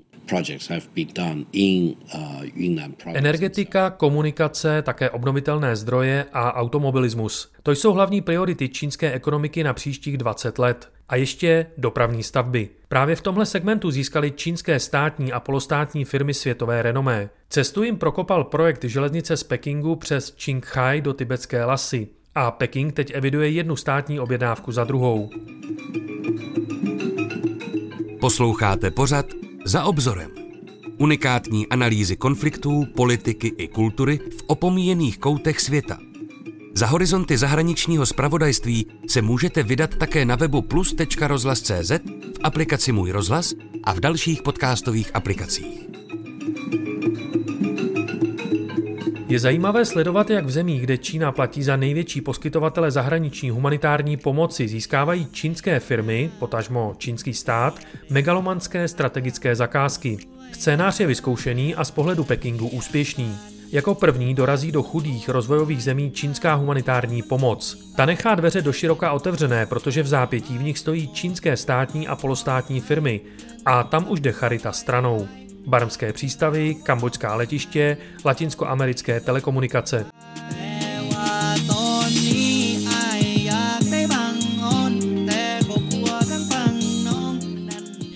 Energetika, 3.15 3.91
komunikace, 3.91 4.83
také 4.83 5.11
obnovitelné 5.11 5.77
zdroje 5.77 6.27
a 6.33 6.55
automobilismus. 6.55 7.53
To 7.63 7.73
jsou 7.73 7.93
hlavní 7.93 8.21
priority 8.21 8.69
čínské 8.69 9.13
ekonomiky 9.13 9.65
na 9.65 9.73
příštích 9.73 10.19
20 10.19 10.59
let. 10.59 10.89
A 11.09 11.17
ještě 11.17 11.67
dopravní 11.79 12.23
stavby. 12.23 12.69
Právě 12.89 13.17
v 13.17 13.21
tomhle 13.21 13.47
segmentu 13.47 13.91
získali 13.91 14.31
čínské 14.31 14.81
státní 14.81 15.33
a 15.33 15.41
polostátní 15.41 16.05
firmy 16.05 16.35
světové 16.35 16.83
renomé. 16.83 17.31
Cestu 17.49 17.83
jim 17.83 17.97
prokopal 17.97 18.45
projekt 18.45 18.85
železnice 18.85 19.37
z 19.37 19.43
Pekingu 19.43 19.97
přes 19.97 20.31
Qinghai 20.31 21.01
do 21.01 21.13
tibetské 21.13 21.65
lasy. 21.65 22.09
A 22.35 22.51
Peking 22.51 22.93
teď 22.93 23.11
eviduje 23.15 23.51
jednu 23.51 23.77
státní 23.77 24.21
objednávku 24.21 24.73
za 24.73 24.85
druhou. 24.85 25.31
Posloucháte 28.21 28.91
pořad 28.91 29.27
za 29.65 29.85
obzorem. 29.85 30.31
Unikátní 30.99 31.67
analýzy 31.67 32.17
konfliktů, 32.17 32.87
politiky 32.97 33.53
i 33.57 33.69
kultury 33.69 34.19
v 34.39 34.43
opomíjených 34.47 35.19
koutech 35.19 35.61
světa. 35.61 35.99
Za 36.75 36.87
horizonty 36.87 37.39
zahraničního 37.39 38.07
spravodajství 38.07 38.87
se 39.09 39.23
můžete 39.23 39.63
vydat 39.63 39.95
také 39.95 40.25
na 40.25 40.37
webu 40.37 40.63
plus.rozhlas.cz, 40.63 41.91
v 42.35 42.39
aplikaci 42.43 42.93
Můj 42.93 43.11
rozhlas 43.11 43.55
a 43.85 43.93
v 43.93 44.01
dalších 44.01 44.43
podcastových 44.43 45.11
aplikacích. 45.15 46.00
Je 49.31 49.39
zajímavé 49.39 49.85
sledovat, 49.85 50.31
jak 50.31 50.47
v 50.47 50.51
zemích, 50.51 50.83
kde 50.83 50.99
Čína 50.99 51.33
platí 51.33 51.63
za 51.63 51.77
největší 51.77 52.21
poskytovatele 52.21 52.91
zahraniční 52.91 53.51
humanitární 53.51 54.17
pomoci, 54.17 54.69
získávají 54.69 55.27
čínské 55.33 55.81
firmy, 55.81 56.31
potažmo 56.39 56.95
čínský 56.99 57.35
stát, 57.35 57.81
megalomanské 58.11 58.89
strategické 58.89 59.57
zakázky. 59.57 60.19
Scénář 60.53 61.01
je 61.01 61.07
vyzkoušený 61.07 61.75
a 61.75 61.85
z 61.85 61.91
pohledu 61.91 62.25
Pekingu 62.25 62.69
úspěšný. 62.69 63.37
Jako 63.73 63.95
první 63.95 64.35
dorazí 64.35 64.73
do 64.73 64.83
chudých 64.83 65.29
rozvojových 65.29 65.83
zemí 65.83 66.11
čínská 66.11 66.55
humanitární 66.55 67.23
pomoc. 67.23 67.93
Ta 67.97 68.07
nechá 68.07 68.35
dveře 68.35 68.63
do 68.63 68.73
široka 68.73 69.13
otevřené, 69.13 69.67
protože 69.67 70.03
v 70.03 70.07
zápětí 70.07 70.59
v 70.59 70.63
nich 70.63 70.79
stojí 70.79 71.09
čínské 71.09 71.57
státní 71.57 72.09
a 72.09 72.17
polostátní 72.17 72.81
firmy 72.81 73.21
a 73.67 73.83
tam 73.83 74.07
už 74.09 74.21
jde 74.21 74.33
charita 74.33 74.73
stranou 74.73 75.29
barmské 75.67 76.13
přístavy, 76.13 76.75
kambočská 76.75 77.35
letiště, 77.35 77.97
latinskoamerické 78.25 79.21
telekomunikace. 79.21 80.07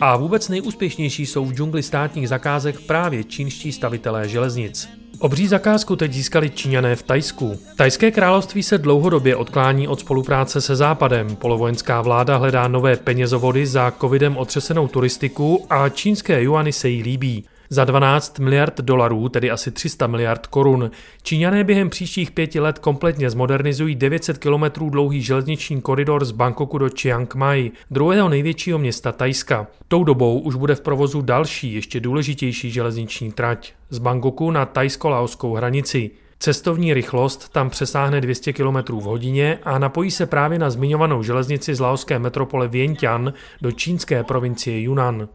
A 0.00 0.16
vůbec 0.16 0.48
nejúspěšnější 0.48 1.26
jsou 1.26 1.44
v 1.44 1.54
džungli 1.54 1.82
státních 1.82 2.28
zakázek 2.28 2.80
právě 2.80 3.24
čínští 3.24 3.72
stavitelé 3.72 4.28
železnic. 4.28 5.03
Obří 5.18 5.48
zakázku 5.48 5.96
teď 5.96 6.12
získali 6.12 6.50
Číňané 6.50 6.96
v 6.96 7.02
Tajsku. 7.02 7.58
Tajské 7.76 8.10
království 8.10 8.62
se 8.62 8.78
dlouhodobě 8.78 9.36
odklání 9.36 9.88
od 9.88 10.00
spolupráce 10.00 10.60
se 10.60 10.76
Západem. 10.76 11.36
Polovojenská 11.36 12.02
vláda 12.02 12.36
hledá 12.36 12.68
nové 12.68 12.96
penězovody 12.96 13.66
za 13.66 13.92
covidem 14.00 14.36
otřesenou 14.36 14.88
turistiku 14.88 15.66
a 15.70 15.88
čínské 15.88 16.42
juany 16.42 16.72
se 16.72 16.88
jí 16.88 17.02
líbí. 17.02 17.44
Za 17.74 17.84
12 17.84 18.38
miliard 18.38 18.80
dolarů, 18.80 19.28
tedy 19.28 19.50
asi 19.50 19.70
300 19.70 20.06
miliard 20.06 20.46
korun, 20.46 20.90
Číňané 21.22 21.64
během 21.64 21.90
příštích 21.90 22.30
pěti 22.30 22.60
let 22.60 22.78
kompletně 22.78 23.30
zmodernizují 23.30 23.94
900 23.94 24.38
km 24.38 24.90
dlouhý 24.90 25.22
železniční 25.22 25.80
koridor 25.80 26.24
z 26.24 26.30
Bangkoku 26.30 26.78
do 26.78 26.88
Chiang 27.00 27.34
Mai, 27.34 27.70
druhého 27.90 28.28
největšího 28.28 28.78
města 28.78 29.12
Tajska. 29.12 29.66
Tou 29.88 30.04
dobou 30.04 30.40
už 30.40 30.54
bude 30.54 30.74
v 30.74 30.80
provozu 30.80 31.22
další, 31.22 31.74
ještě 31.74 32.00
důležitější 32.00 32.70
železniční 32.70 33.32
trať 33.32 33.72
z 33.90 33.98
Bangkoku 33.98 34.50
na 34.50 34.66
tajsko-laoskou 34.66 35.54
hranici. 35.54 36.10
Cestovní 36.38 36.94
rychlost 36.94 37.48
tam 37.48 37.70
přesáhne 37.70 38.20
200 38.20 38.52
km 38.52 38.76
v 38.76 39.04
hodině 39.04 39.58
a 39.62 39.78
napojí 39.78 40.10
se 40.10 40.26
právě 40.26 40.58
na 40.58 40.70
zmiňovanou 40.70 41.22
železnici 41.22 41.74
z 41.74 41.80
laoské 41.80 42.18
metropole 42.18 42.68
Vientiane 42.68 43.32
do 43.62 43.72
čínské 43.72 44.24
provincie 44.24 44.80
Yunnan. 44.80 45.28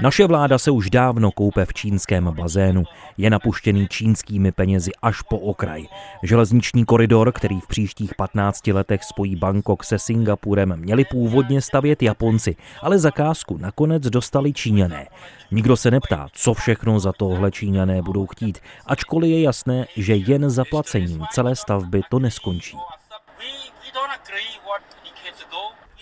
Naše 0.00 0.26
vláda 0.26 0.58
se 0.58 0.70
už 0.70 0.90
dávno 0.90 1.30
koupe 1.30 1.64
v 1.64 1.74
čínském 1.74 2.24
bazénu. 2.24 2.82
Je 3.16 3.30
napuštěný 3.30 3.88
čínskými 3.88 4.52
penězi 4.52 4.90
až 5.02 5.22
po 5.22 5.38
okraj. 5.38 5.86
Železniční 6.22 6.84
koridor, 6.84 7.32
který 7.32 7.60
v 7.60 7.66
příštích 7.66 8.14
15 8.14 8.66
letech 8.66 9.04
spojí 9.04 9.36
Bangkok 9.36 9.84
se 9.84 9.98
Singapurem, 9.98 10.76
měli 10.76 11.04
původně 11.04 11.62
stavět 11.62 12.02
Japonci, 12.02 12.56
ale 12.82 12.98
zakázku 12.98 13.58
nakonec 13.58 14.02
dostali 14.02 14.52
Číňané. 14.52 15.08
Nikdo 15.50 15.76
se 15.76 15.90
neptá, 15.90 16.28
co 16.32 16.54
všechno 16.54 17.00
za 17.00 17.12
tohle 17.12 17.50
Číňané 17.50 18.02
budou 18.02 18.26
chtít, 18.26 18.58
ačkoliv 18.86 19.30
je 19.30 19.42
jasné, 19.42 19.86
že 19.96 20.14
jen 20.16 20.50
zaplacením 20.50 21.24
celé 21.32 21.56
stavby 21.56 22.00
to 22.10 22.18
neskončí. 22.18 22.76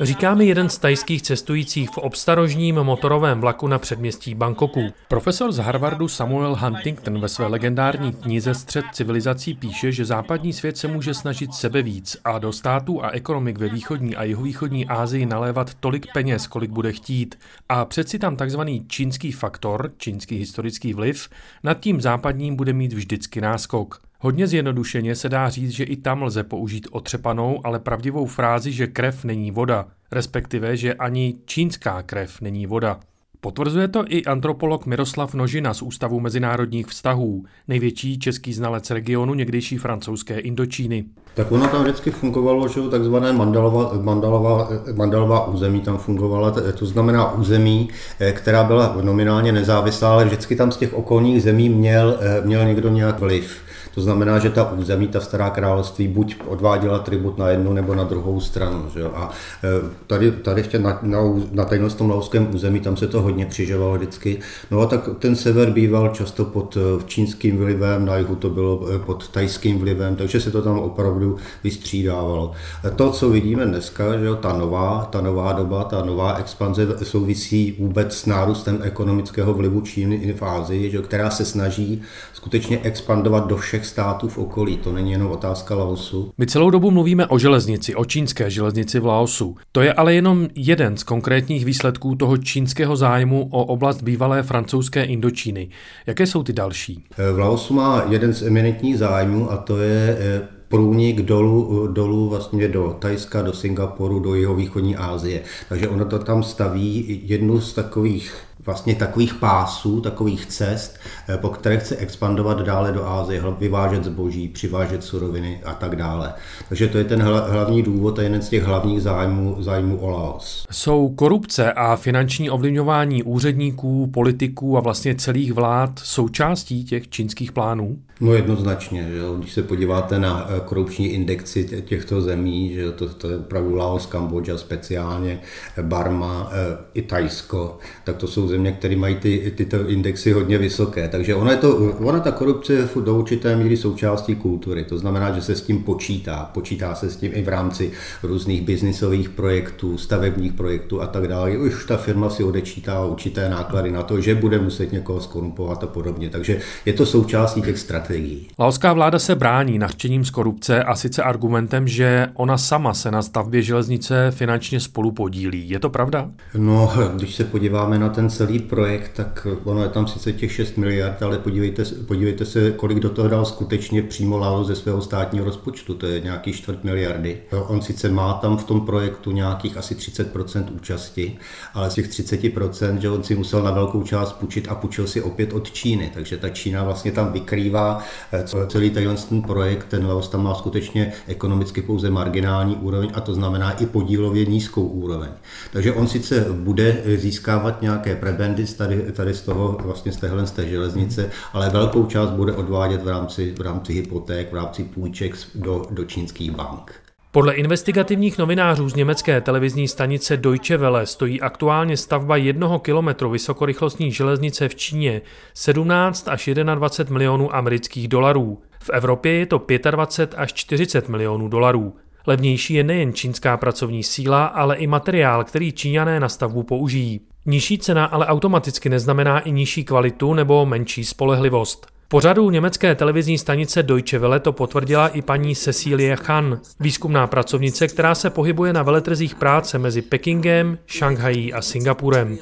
Říká 0.00 0.34
mi 0.34 0.46
jeden 0.46 0.68
z 0.68 0.78
tajských 0.78 1.22
cestujících 1.22 1.90
v 1.90 1.98
obstarožním 1.98 2.74
motorovém 2.74 3.40
vlaku 3.40 3.68
na 3.68 3.78
předměstí 3.78 4.34
Bangkoku. 4.34 4.80
Profesor 5.08 5.52
z 5.52 5.58
Harvardu 5.58 6.08
Samuel 6.08 6.56
Huntington 6.56 7.20
ve 7.20 7.28
své 7.28 7.46
legendární 7.46 8.12
knize 8.12 8.54
Střed 8.54 8.84
civilizací 8.92 9.54
píše, 9.54 9.92
že 9.92 10.04
západní 10.04 10.52
svět 10.52 10.76
se 10.76 10.88
může 10.88 11.14
snažit 11.14 11.54
sebe 11.54 11.82
víc 11.82 12.16
a 12.24 12.38
do 12.38 12.52
států 12.52 13.04
a 13.04 13.10
ekonomik 13.10 13.58
ve 13.58 13.68
východní 13.68 14.16
a 14.16 14.24
jihovýchodní 14.24 14.86
Asii 14.86 15.26
nalévat 15.26 15.74
tolik 15.74 16.06
peněz, 16.12 16.46
kolik 16.46 16.70
bude 16.70 16.92
chtít. 16.92 17.38
A 17.68 17.84
přeci 17.84 18.18
tam 18.18 18.36
takzvaný 18.36 18.84
čínský 18.88 19.32
faktor, 19.32 19.92
čínský 19.96 20.36
historický 20.36 20.94
vliv, 20.94 21.28
nad 21.62 21.80
tím 21.80 22.00
západním 22.00 22.56
bude 22.56 22.72
mít 22.72 22.92
vždycky 22.92 23.40
náskok. 23.40 24.09
Hodně 24.22 24.46
zjednodušeně 24.46 25.14
se 25.14 25.28
dá 25.28 25.48
říct, 25.48 25.70
že 25.70 25.84
i 25.84 25.96
tam 25.96 26.22
lze 26.22 26.42
použít 26.42 26.88
otřepanou, 26.90 27.60
ale 27.64 27.78
pravdivou 27.78 28.26
frázi, 28.26 28.72
že 28.72 28.86
krev 28.86 29.24
není 29.24 29.50
voda, 29.50 29.86
respektive, 30.12 30.76
že 30.76 30.94
ani 30.94 31.34
čínská 31.44 32.02
krev 32.02 32.40
není 32.40 32.66
voda. 32.66 33.00
Potvrzuje 33.40 33.88
to 33.88 34.04
i 34.08 34.24
antropolog 34.24 34.86
Miroslav 34.86 35.34
Nožina 35.34 35.74
z 35.74 35.82
Ústavu 35.82 36.20
mezinárodních 36.20 36.86
vztahů, 36.86 37.44
největší 37.68 38.18
český 38.18 38.52
znalec 38.52 38.90
regionu 38.90 39.34
někdejší 39.34 39.78
francouzské 39.78 40.38
Indočíny. 40.38 41.04
Tak 41.34 41.52
ono 41.52 41.68
tam 41.68 41.82
vždycky 41.82 42.10
fungovalo, 42.10 42.68
že 42.68 42.80
takzvané 42.90 43.32
mandalová, 43.32 43.92
mandalová, 44.02 44.68
mandalová 44.94 45.46
území 45.46 45.80
tam 45.80 45.98
fungovala, 45.98 46.54
to 46.78 46.86
znamená 46.86 47.32
území, 47.32 47.88
eh, 48.18 48.32
která 48.32 48.64
byla 48.64 48.96
nominálně 49.02 49.52
nezávislá, 49.52 50.12
ale 50.12 50.24
vždycky 50.24 50.56
tam 50.56 50.72
z 50.72 50.76
těch 50.76 50.94
okolních 50.94 51.42
zemí 51.42 51.68
měl, 51.68 52.18
eh, 52.20 52.46
měl 52.46 52.64
někdo 52.64 52.88
nějak 52.88 53.20
vliv. 53.20 53.69
To 53.94 54.00
znamená, 54.00 54.38
že 54.38 54.50
ta 54.50 54.72
území, 54.72 55.08
ta 55.08 55.20
stará 55.20 55.50
království, 55.50 56.08
buď 56.08 56.36
odváděla 56.46 56.98
tribut 56.98 57.38
na 57.38 57.48
jednu 57.48 57.72
nebo 57.72 57.94
na 57.94 58.04
druhou 58.04 58.40
stranu. 58.40 58.84
Že? 58.94 59.04
A 59.04 59.30
e, 59.64 59.68
tady, 60.06 60.32
tady 60.32 60.62
v 60.62 60.74
na, 60.74 60.98
na, 61.02 61.18
na 61.52 61.64
tajnost 61.64 61.98
tom 61.98 62.10
lauském 62.10 62.54
území, 62.54 62.80
tam 62.80 62.96
se 62.96 63.06
to 63.06 63.22
hodně 63.22 63.44
křižovalo 63.44 63.94
vždycky. 63.94 64.38
No 64.70 64.80
a 64.80 64.86
tak 64.86 65.08
ten 65.18 65.36
sever 65.36 65.70
býval 65.70 66.08
často 66.08 66.44
pod 66.44 66.76
e, 66.76 67.04
čínským 67.06 67.58
vlivem, 67.58 68.06
na 68.06 68.16
jihu 68.16 68.36
to 68.36 68.50
bylo 68.50 68.88
e, 68.94 68.98
pod 68.98 69.28
tajským 69.28 69.78
vlivem, 69.78 70.16
takže 70.16 70.40
se 70.40 70.50
to 70.50 70.62
tam 70.62 70.78
opravdu 70.78 71.36
vystřídávalo. 71.64 72.52
To, 72.96 73.10
co 73.10 73.30
vidíme 73.30 73.66
dneska, 73.66 74.18
že 74.18 74.24
jo, 74.24 74.34
ta 74.34 74.52
nová, 74.52 75.08
ta 75.10 75.20
nová 75.20 75.52
doba, 75.52 75.84
ta 75.84 76.04
nová 76.04 76.34
expanze 76.34 76.86
souvisí 77.02 77.76
vůbec 77.78 78.16
s 78.16 78.26
nárůstem 78.26 78.78
ekonomického 78.82 79.54
vlivu 79.54 79.80
Číny 79.80 80.34
v 80.38 80.42
Ázii, 80.42 80.90
že 80.90 80.96
jo, 80.96 81.02
která 81.02 81.30
se 81.30 81.44
snaží 81.44 82.02
skutečně 82.32 82.80
expandovat 82.82 83.46
do 83.46 83.56
všech 83.56 83.79
států 83.86 84.28
v 84.28 84.38
okolí. 84.38 84.76
To 84.76 84.92
není 84.92 85.12
jenom 85.12 85.30
otázka 85.30 85.74
Laosu. 85.74 86.32
My 86.38 86.46
celou 86.46 86.70
dobu 86.70 86.90
mluvíme 86.90 87.26
o 87.26 87.38
železnici, 87.38 87.94
o 87.94 88.04
čínské 88.04 88.50
železnici 88.50 89.00
v 89.00 89.06
Laosu. 89.06 89.56
To 89.72 89.80
je 89.80 89.92
ale 89.92 90.14
jenom 90.14 90.48
jeden 90.54 90.96
z 90.96 91.02
konkrétních 91.02 91.64
výsledků 91.64 92.14
toho 92.14 92.36
čínského 92.36 92.96
zájmu 92.96 93.48
o 93.50 93.64
oblast 93.64 94.02
bývalé 94.02 94.42
francouzské 94.42 95.04
Indočíny. 95.04 95.68
Jaké 96.06 96.26
jsou 96.26 96.42
ty 96.42 96.52
další? 96.52 97.04
V 97.34 97.38
Laosu 97.38 97.74
má 97.74 98.04
jeden 98.08 98.34
z 98.34 98.42
eminentních 98.42 98.98
zájmů 98.98 99.52
a 99.52 99.56
to 99.56 99.78
je 99.78 100.16
eh, 100.20 100.48
průnik 100.70 101.22
dolů, 101.22 101.86
dolů 101.86 102.28
vlastně 102.28 102.68
do 102.68 102.96
Tajska, 102.98 103.42
do 103.42 103.52
Singapuru, 103.52 104.20
do 104.20 104.34
jeho 104.34 104.54
východní 104.54 104.96
Asie. 104.96 105.40
Takže 105.68 105.88
ono 105.88 106.04
to 106.04 106.18
tam 106.18 106.42
staví 106.42 107.20
jednu 107.24 107.60
z 107.60 107.74
takových 107.74 108.34
vlastně 108.70 108.94
takových 108.94 109.34
pásů, 109.34 110.00
takových 110.00 110.46
cest, 110.46 110.98
eh, 111.28 111.38
po 111.38 111.48
které 111.48 111.78
chce 111.78 111.96
expandovat 111.96 112.60
dále 112.62 112.92
do 112.92 113.06
Ázie, 113.06 113.42
vyvážet 113.58 114.04
zboží, 114.04 114.48
přivážet 114.48 115.04
suroviny 115.04 115.60
a 115.64 115.74
tak 115.74 115.96
dále. 115.96 116.32
Takže 116.68 116.88
to 116.88 116.98
je 116.98 117.04
ten 117.04 117.22
hlavní 117.22 117.82
důvod 117.82 118.18
a 118.18 118.22
jeden 118.22 118.42
z 118.42 118.48
těch 118.48 118.62
hlavních 118.62 119.02
zájmů, 119.02 119.56
zájmů 119.58 119.98
o 119.98 120.10
Laos. 120.10 120.66
Jsou 120.70 121.08
korupce 121.08 121.72
a 121.72 121.96
finanční 121.96 122.50
ovlivňování 122.50 123.22
úředníků, 123.22 124.06
politiků 124.06 124.76
a 124.76 124.80
vlastně 124.80 125.14
celých 125.14 125.52
vlád 125.52 125.98
součástí 125.98 126.84
těch 126.84 127.08
čínských 127.08 127.52
plánů? 127.52 127.98
No 128.20 128.34
jednoznačně, 128.34 129.08
že 129.10 129.18
jo? 129.18 129.34
když 129.34 129.52
se 129.52 129.62
podíváte 129.62 130.18
na 130.18 130.46
eh, 130.48 130.60
korupční 130.64 131.06
indexy 131.06 131.82
těchto 131.84 132.20
zemí, 132.20 132.74
že 132.74 132.92
to, 132.92 133.08
to 133.08 133.30
je 133.30 133.36
opravdu 133.36 133.74
Laos, 133.74 134.06
Kambodža 134.06 134.58
speciálně, 134.58 135.40
Barma, 135.82 136.50
eh, 136.52 136.78
i 136.94 137.02
Tajsko, 137.02 137.78
tak 138.04 138.16
to 138.16 138.26
jsou 138.26 138.48
země, 138.48 138.59
které 138.78 138.96
mají 138.96 139.14
ty, 139.14 139.52
tyto 139.56 139.88
indexy 139.88 140.32
hodně 140.32 140.58
vysoké. 140.58 141.08
Takže 141.08 141.34
ona, 141.34 141.50
je 141.50 141.56
to, 141.56 141.76
ona 141.98 142.20
ta 142.20 142.30
korupce 142.30 142.72
je 142.72 142.88
do 143.04 143.14
určité 143.18 143.56
míry 143.56 143.76
součástí 143.76 144.34
kultury. 144.34 144.84
To 144.84 144.98
znamená, 144.98 145.32
že 145.32 145.42
se 145.42 145.54
s 145.54 145.62
tím 145.62 145.82
počítá. 145.82 146.50
Počítá 146.54 146.94
se 146.94 147.10
s 147.10 147.16
tím 147.16 147.32
i 147.34 147.42
v 147.42 147.48
rámci 147.48 147.92
různých 148.22 148.62
biznisových 148.62 149.28
projektů, 149.28 149.98
stavebních 149.98 150.52
projektů 150.52 151.02
a 151.02 151.06
tak 151.06 151.28
dále. 151.28 151.58
Už 151.58 151.86
ta 151.86 151.96
firma 151.96 152.30
si 152.30 152.44
odečítá 152.44 153.04
určité 153.04 153.48
náklady 153.48 153.90
na 153.90 154.02
to, 154.02 154.20
že 154.20 154.34
bude 154.34 154.58
muset 154.58 154.92
někoho 154.92 155.20
skorumpovat 155.20 155.84
a 155.84 155.86
podobně. 155.86 156.30
Takže 156.30 156.60
je 156.86 156.92
to 156.92 157.06
součástí 157.06 157.62
těch 157.62 157.78
strategií. 157.78 158.48
Laoská 158.58 158.92
vláda 158.92 159.18
se 159.18 159.34
brání 159.34 159.78
nařčením 159.78 160.24
z 160.24 160.30
korupce 160.30 160.84
a 160.84 160.94
sice 160.94 161.22
argumentem, 161.22 161.88
že 161.88 162.28
ona 162.34 162.58
sama 162.58 162.94
se 162.94 163.10
na 163.10 163.22
stavbě 163.22 163.62
železnice 163.62 164.30
finančně 164.30 164.80
spolu 164.80 165.12
podílí. 165.12 165.70
Je 165.70 165.78
to 165.78 165.90
pravda? 165.90 166.30
No, 166.58 166.92
když 167.14 167.34
se 167.34 167.44
podíváme 167.44 167.98
na 167.98 168.08
ten 168.08 168.30
celý 168.40 168.58
projekt, 168.58 169.10
tak 169.14 169.46
ono 169.64 169.82
je 169.82 169.88
tam 169.88 170.06
sice 170.06 170.32
těch 170.32 170.52
6 170.52 170.76
miliard, 170.76 171.22
ale 171.22 171.38
podívejte, 171.38 171.84
podívejte 171.84 172.44
se, 172.44 172.72
kolik 172.72 173.00
do 173.00 173.10
toho 173.10 173.28
dal 173.28 173.44
skutečně 173.44 174.02
přímo 174.02 174.38
Laos 174.38 174.66
ze 174.66 174.76
svého 174.76 175.02
státního 175.02 175.44
rozpočtu, 175.44 175.94
to 175.94 176.06
je 176.06 176.20
nějaký 176.20 176.52
čtvrt 176.52 176.84
miliardy. 176.84 177.40
On 177.66 177.82
sice 177.82 178.08
má 178.08 178.34
tam 178.34 178.56
v 178.56 178.64
tom 178.64 178.86
projektu 178.86 179.30
nějakých 179.30 179.76
asi 179.76 179.94
30% 179.94 180.64
účasti, 180.74 181.38
ale 181.74 181.90
z 181.90 181.94
těch 181.94 182.08
30%, 182.08 182.96
že 182.96 183.10
on 183.10 183.22
si 183.22 183.34
musel 183.34 183.62
na 183.62 183.70
velkou 183.70 184.02
část 184.02 184.32
půjčit 184.32 184.68
a 184.68 184.74
půjčil 184.74 185.06
si 185.06 185.22
opět 185.22 185.52
od 185.52 185.70
Číny, 185.70 186.10
takže 186.14 186.36
ta 186.36 186.48
Čína 186.48 186.84
vlastně 186.84 187.12
tam 187.12 187.32
vykrývá 187.32 187.98
eh, 188.32 188.44
celý 188.66 188.90
ten 188.90 189.42
projekt, 189.42 189.86
ten 189.88 190.06
Laos 190.06 190.28
tam 190.28 190.44
má 190.44 190.54
skutečně 190.54 191.12
ekonomicky 191.26 191.82
pouze 191.82 192.10
marginální 192.10 192.76
úroveň 192.76 193.10
a 193.14 193.20
to 193.20 193.34
znamená 193.34 193.72
i 193.72 193.86
podílově 193.86 194.46
nízkou 194.46 194.82
úroveň. 194.82 195.30
Takže 195.72 195.92
on 195.92 196.08
sice 196.08 196.46
bude 196.52 197.02
získávat 197.16 197.82
nějaké 197.82 198.16
prebendy 198.30 198.66
tady, 198.66 199.12
tady 199.12 199.34
z 199.34 199.42
toho, 199.42 199.78
vlastně 199.80 200.12
z 200.12 200.16
téhle 200.16 200.46
z 200.46 200.50
té 200.50 200.68
železnice, 200.68 201.30
ale 201.52 201.70
velkou 201.70 202.06
část 202.06 202.30
bude 202.30 202.52
odvádět 202.52 203.02
v 203.02 203.08
rámci, 203.08 203.54
v 203.58 203.60
rámci 203.60 203.92
hypoték, 203.92 204.52
v 204.52 204.54
rámci 204.54 204.84
půjček 204.84 205.36
do, 205.54 205.86
do 205.90 206.04
čínských 206.04 206.50
bank. 206.50 206.92
Podle 207.32 207.54
investigativních 207.54 208.38
novinářů 208.38 208.88
z 208.88 208.94
německé 208.94 209.40
televizní 209.40 209.88
stanice 209.88 210.36
Deutsche 210.36 210.76
Welle 210.76 211.06
stojí 211.06 211.40
aktuálně 211.40 211.96
stavba 211.96 212.36
jednoho 212.36 212.78
kilometru 212.78 213.30
vysokorychlostní 213.30 214.12
železnice 214.12 214.68
v 214.68 214.74
Číně 214.74 215.22
17 215.54 216.28
až 216.28 216.48
21 216.74 217.12
milionů 217.12 217.54
amerických 217.54 218.08
dolarů. 218.08 218.58
V 218.82 218.90
Evropě 218.90 219.32
je 219.32 219.46
to 219.46 219.62
25 219.90 220.38
až 220.38 220.52
40 220.52 221.08
milionů 221.08 221.48
dolarů. 221.48 221.94
Levnější 222.26 222.74
je 222.74 222.84
nejen 222.84 223.12
čínská 223.12 223.56
pracovní 223.56 224.02
síla, 224.02 224.46
ale 224.46 224.76
i 224.76 224.86
materiál, 224.86 225.44
který 225.44 225.72
Číňané 225.72 226.20
na 226.20 226.28
stavbu 226.28 226.62
použijí. 226.62 227.29
Nižší 227.46 227.78
cena 227.78 228.04
ale 228.04 228.26
automaticky 228.26 228.88
neznamená 228.88 229.40
i 229.40 229.52
nižší 229.52 229.84
kvalitu 229.84 230.34
nebo 230.34 230.66
menší 230.66 231.04
spolehlivost. 231.04 231.86
Pořadu 232.08 232.50
německé 232.50 232.94
televizní 232.94 233.38
stanice 233.38 233.82
Deutsche 233.82 234.18
Welle 234.18 234.40
to 234.40 234.52
potvrdila 234.52 235.08
i 235.08 235.22
paní 235.22 235.56
Cecilie 235.56 236.16
Chan, 236.16 236.60
výzkumná 236.80 237.26
pracovnice, 237.26 237.88
která 237.88 238.14
se 238.14 238.30
pohybuje 238.30 238.72
na 238.72 238.82
veletrzích 238.82 239.34
práce 239.34 239.78
mezi 239.78 240.02
Pekingem, 240.02 240.78
Šanghají 240.86 241.52
a 241.52 241.62
Singapurem. 241.62 242.38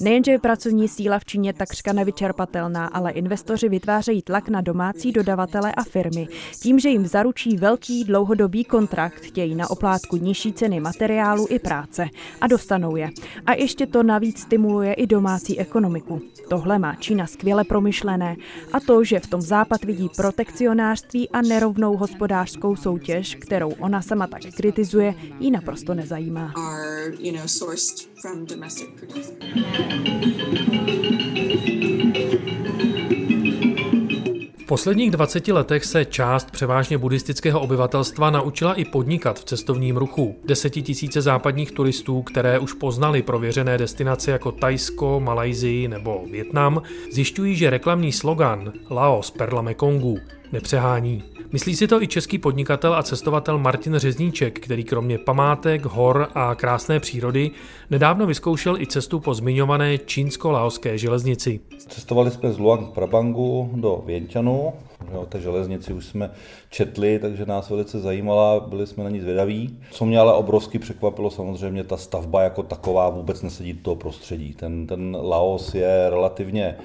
Nejenže 0.00 0.30
je 0.32 0.38
pracovní 0.38 0.88
síla 0.88 1.18
v 1.18 1.24
Číně 1.24 1.52
takřka 1.52 1.92
nevyčerpatelná, 1.92 2.86
ale 2.86 3.12
investoři 3.12 3.68
vytvářejí 3.68 4.22
tlak 4.22 4.48
na 4.48 4.60
domácí 4.60 5.12
dodavatele 5.12 5.72
a 5.72 5.82
firmy. 5.84 6.28
Tím, 6.60 6.78
že 6.78 6.88
jim 6.88 7.06
zaručí 7.06 7.56
velký 7.56 8.04
dlouhodobý 8.04 8.64
kontrakt, 8.64 9.22
chtějí 9.22 9.54
na 9.54 9.70
oplátku 9.70 10.16
nižší 10.16 10.52
ceny 10.52 10.80
materiálu 10.80 11.46
i 11.50 11.58
práce 11.58 12.08
a 12.40 12.46
dostanou 12.46 12.96
je. 12.96 13.10
A 13.46 13.52
ještě 13.52 13.86
to 13.86 14.02
navíc 14.02 14.40
stimuluje 14.40 14.92
i 14.92 15.06
domácí 15.06 15.58
ekonomiku. 15.58 16.20
Tohle 16.48 16.78
má 16.78 16.94
Čína 16.94 17.26
skvěle 17.26 17.64
promyšlené 17.64 18.36
a 18.72 18.80
to, 18.80 19.04
že 19.04 19.20
v 19.20 19.26
tom 19.26 19.40
Západ 19.40 19.84
vidí 19.84 20.08
protekcionářství 20.16 21.28
a 21.28 21.42
nerovnou 21.42 21.96
hospodářskou 21.96 22.76
soutěž, 22.76 23.34
kterou 23.34 23.70
ona 23.70 24.02
sama 24.02 24.26
tak 24.26 24.42
kritizuje, 24.56 25.14
ji 25.40 25.50
naprosto 25.50 25.94
nezajímá 25.94 26.52
from 28.22 28.46
domestic 28.46 28.88
producers. 28.98 29.32
V 34.58 34.66
posledních 34.66 35.10
20 35.10 35.48
letech 35.48 35.84
se 35.84 36.04
část 36.04 36.50
převážně 36.50 36.98
buddhistického 36.98 37.60
obyvatelstva 37.60 38.30
naučila 38.30 38.74
i 38.74 38.84
podnikat 38.84 39.40
v 39.40 39.44
cestovním 39.44 39.96
ruchu. 39.96 40.36
Desetitisíce 40.44 41.22
západních 41.22 41.72
turistů, 41.72 42.22
které 42.22 42.58
už 42.58 42.72
poznali 42.72 43.22
prověřené 43.22 43.78
destinace 43.78 44.30
jako 44.30 44.52
Tajsko, 44.52 45.20
Malajzii 45.20 45.88
nebo 45.88 46.24
Větnam, 46.30 46.82
zjišťují, 47.12 47.56
že 47.56 47.70
reklamní 47.70 48.12
slogan 48.12 48.72
Laos 48.90 49.30
perla 49.30 49.62
Mekongu 49.62 50.18
nepřehání. 50.52 51.31
Myslí 51.52 51.76
si 51.76 51.88
to 51.88 52.02
i 52.02 52.08
český 52.08 52.38
podnikatel 52.38 52.94
a 52.94 53.02
cestovatel 53.02 53.58
Martin 53.58 53.96
Řezníček, 53.96 54.60
který 54.60 54.84
kromě 54.84 55.18
památek, 55.18 55.84
hor 55.84 56.28
a 56.34 56.54
krásné 56.54 57.00
přírody 57.00 57.50
nedávno 57.90 58.26
vyzkoušel 58.26 58.80
i 58.80 58.86
cestu 58.86 59.20
po 59.20 59.34
zmiňované 59.34 59.98
čínsko-laoské 59.98 60.98
železnici. 60.98 61.60
Cestovali 61.88 62.30
jsme 62.30 62.52
z 62.52 62.58
Luang 62.58 62.94
Prabangu 62.94 63.70
do 63.74 64.02
Věnťanu, 64.06 64.72
o 65.14 65.26
té 65.26 65.40
železnici 65.40 65.92
už 65.92 66.06
jsme 66.06 66.30
četli, 66.70 67.18
takže 67.18 67.46
nás 67.46 67.70
velice 67.70 68.00
zajímala, 68.00 68.60
byli 68.60 68.86
jsme 68.86 69.04
na 69.04 69.10
ní 69.10 69.20
zvědaví. 69.20 69.78
Co 69.90 70.04
mě 70.04 70.18
ale 70.18 70.32
obrovsky 70.32 70.78
překvapilo, 70.78 71.30
samozřejmě 71.30 71.84
ta 71.84 71.96
stavba 71.96 72.42
jako 72.42 72.62
taková 72.62 73.10
vůbec 73.10 73.42
nesedí 73.42 73.72
do 73.72 73.82
toho 73.82 73.96
prostředí. 73.96 74.54
Ten, 74.54 74.86
ten 74.86 75.16
Laos 75.20 75.74
je 75.74 76.06
relativně 76.10 76.76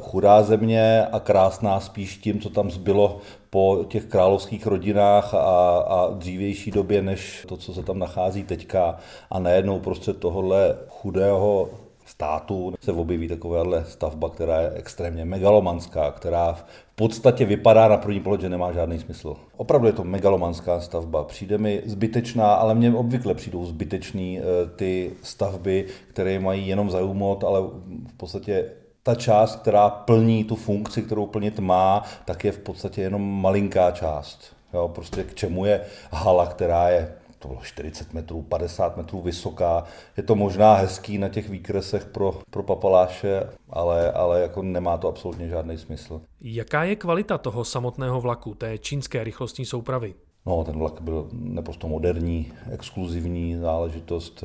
chudá 0.00 0.42
země 0.42 1.06
a 1.12 1.20
krásná 1.20 1.80
spíš 1.80 2.16
tím, 2.16 2.40
co 2.40 2.50
tam 2.50 2.70
zbylo 2.70 3.18
po 3.50 3.84
těch 3.88 4.04
královských 4.04 4.66
rodinách 4.66 5.34
a, 5.34 5.78
a 5.78 6.10
dřívější 6.10 6.70
době, 6.70 7.02
než 7.02 7.46
to, 7.48 7.56
co 7.56 7.74
se 7.74 7.82
tam 7.82 7.98
nachází 7.98 8.44
teďka. 8.44 8.96
A 9.30 9.38
najednou 9.38 9.78
prostřed 9.80 10.18
tohohle 10.18 10.76
chudého 10.88 11.68
státu 12.06 12.74
se 12.80 12.92
objeví 12.92 13.28
takováhle 13.28 13.84
stavba, 13.84 14.30
která 14.30 14.60
je 14.60 14.70
extrémně 14.70 15.24
megalomanská, 15.24 16.10
která 16.10 16.52
v 16.52 16.64
podstatě 16.94 17.44
vypadá 17.44 17.88
na 17.88 17.96
první 17.96 18.20
pohled, 18.20 18.40
že 18.40 18.48
nemá 18.48 18.72
žádný 18.72 18.98
smysl. 18.98 19.36
Opravdu 19.56 19.86
je 19.86 19.92
to 19.92 20.04
megalomanská 20.04 20.80
stavba. 20.80 21.24
Přijde 21.24 21.58
mi 21.58 21.82
zbytečná, 21.86 22.54
ale 22.54 22.74
mně 22.74 22.94
obvykle 22.94 23.34
přijdou 23.34 23.64
zbytečný 23.64 24.40
eh, 24.40 24.42
ty 24.76 25.12
stavby, 25.22 25.86
které 26.08 26.38
mají 26.38 26.68
jenom 26.68 26.90
zajímat, 26.90 27.44
ale 27.44 27.60
v 28.08 28.16
podstatě 28.16 28.70
ta 29.04 29.14
část, 29.14 29.56
která 29.56 29.88
plní 29.88 30.44
tu 30.44 30.56
funkci, 30.56 31.02
kterou 31.02 31.26
plnit 31.26 31.58
má, 31.58 32.02
tak 32.24 32.44
je 32.44 32.52
v 32.52 32.58
podstatě 32.58 33.00
jenom 33.00 33.42
malinká 33.42 33.90
část. 33.90 34.56
Jo, 34.72 34.88
prostě 34.88 35.22
k 35.22 35.34
čemu 35.34 35.64
je 35.64 35.80
hala, 36.10 36.46
která 36.46 36.88
je 36.88 37.14
to 37.44 37.48
bylo 37.48 37.60
40 37.62 38.14
metrů, 38.14 38.42
50 38.42 38.96
metrů 38.96 39.20
vysoká. 39.20 39.84
Je 40.16 40.22
to 40.22 40.34
možná 40.34 40.74
hezký 40.74 41.18
na 41.18 41.28
těch 41.28 41.48
výkresech 41.48 42.04
pro, 42.04 42.40
pro 42.50 42.62
papaláše, 42.62 43.42
ale, 43.70 44.12
ale 44.12 44.40
jako 44.40 44.62
nemá 44.62 44.98
to 44.98 45.08
absolutně 45.08 45.48
žádný 45.48 45.78
smysl. 45.78 46.20
Jaká 46.40 46.84
je 46.84 46.96
kvalita 46.96 47.38
toho 47.38 47.64
samotného 47.64 48.20
vlaku, 48.20 48.54
té 48.54 48.78
čínské 48.78 49.24
rychlostní 49.24 49.64
soupravy? 49.64 50.14
No, 50.46 50.64
ten 50.64 50.78
vlak 50.78 51.00
byl 51.00 51.28
naprosto 51.32 51.88
moderní, 51.88 52.52
exkluzivní 52.70 53.56
záležitost. 53.56 54.44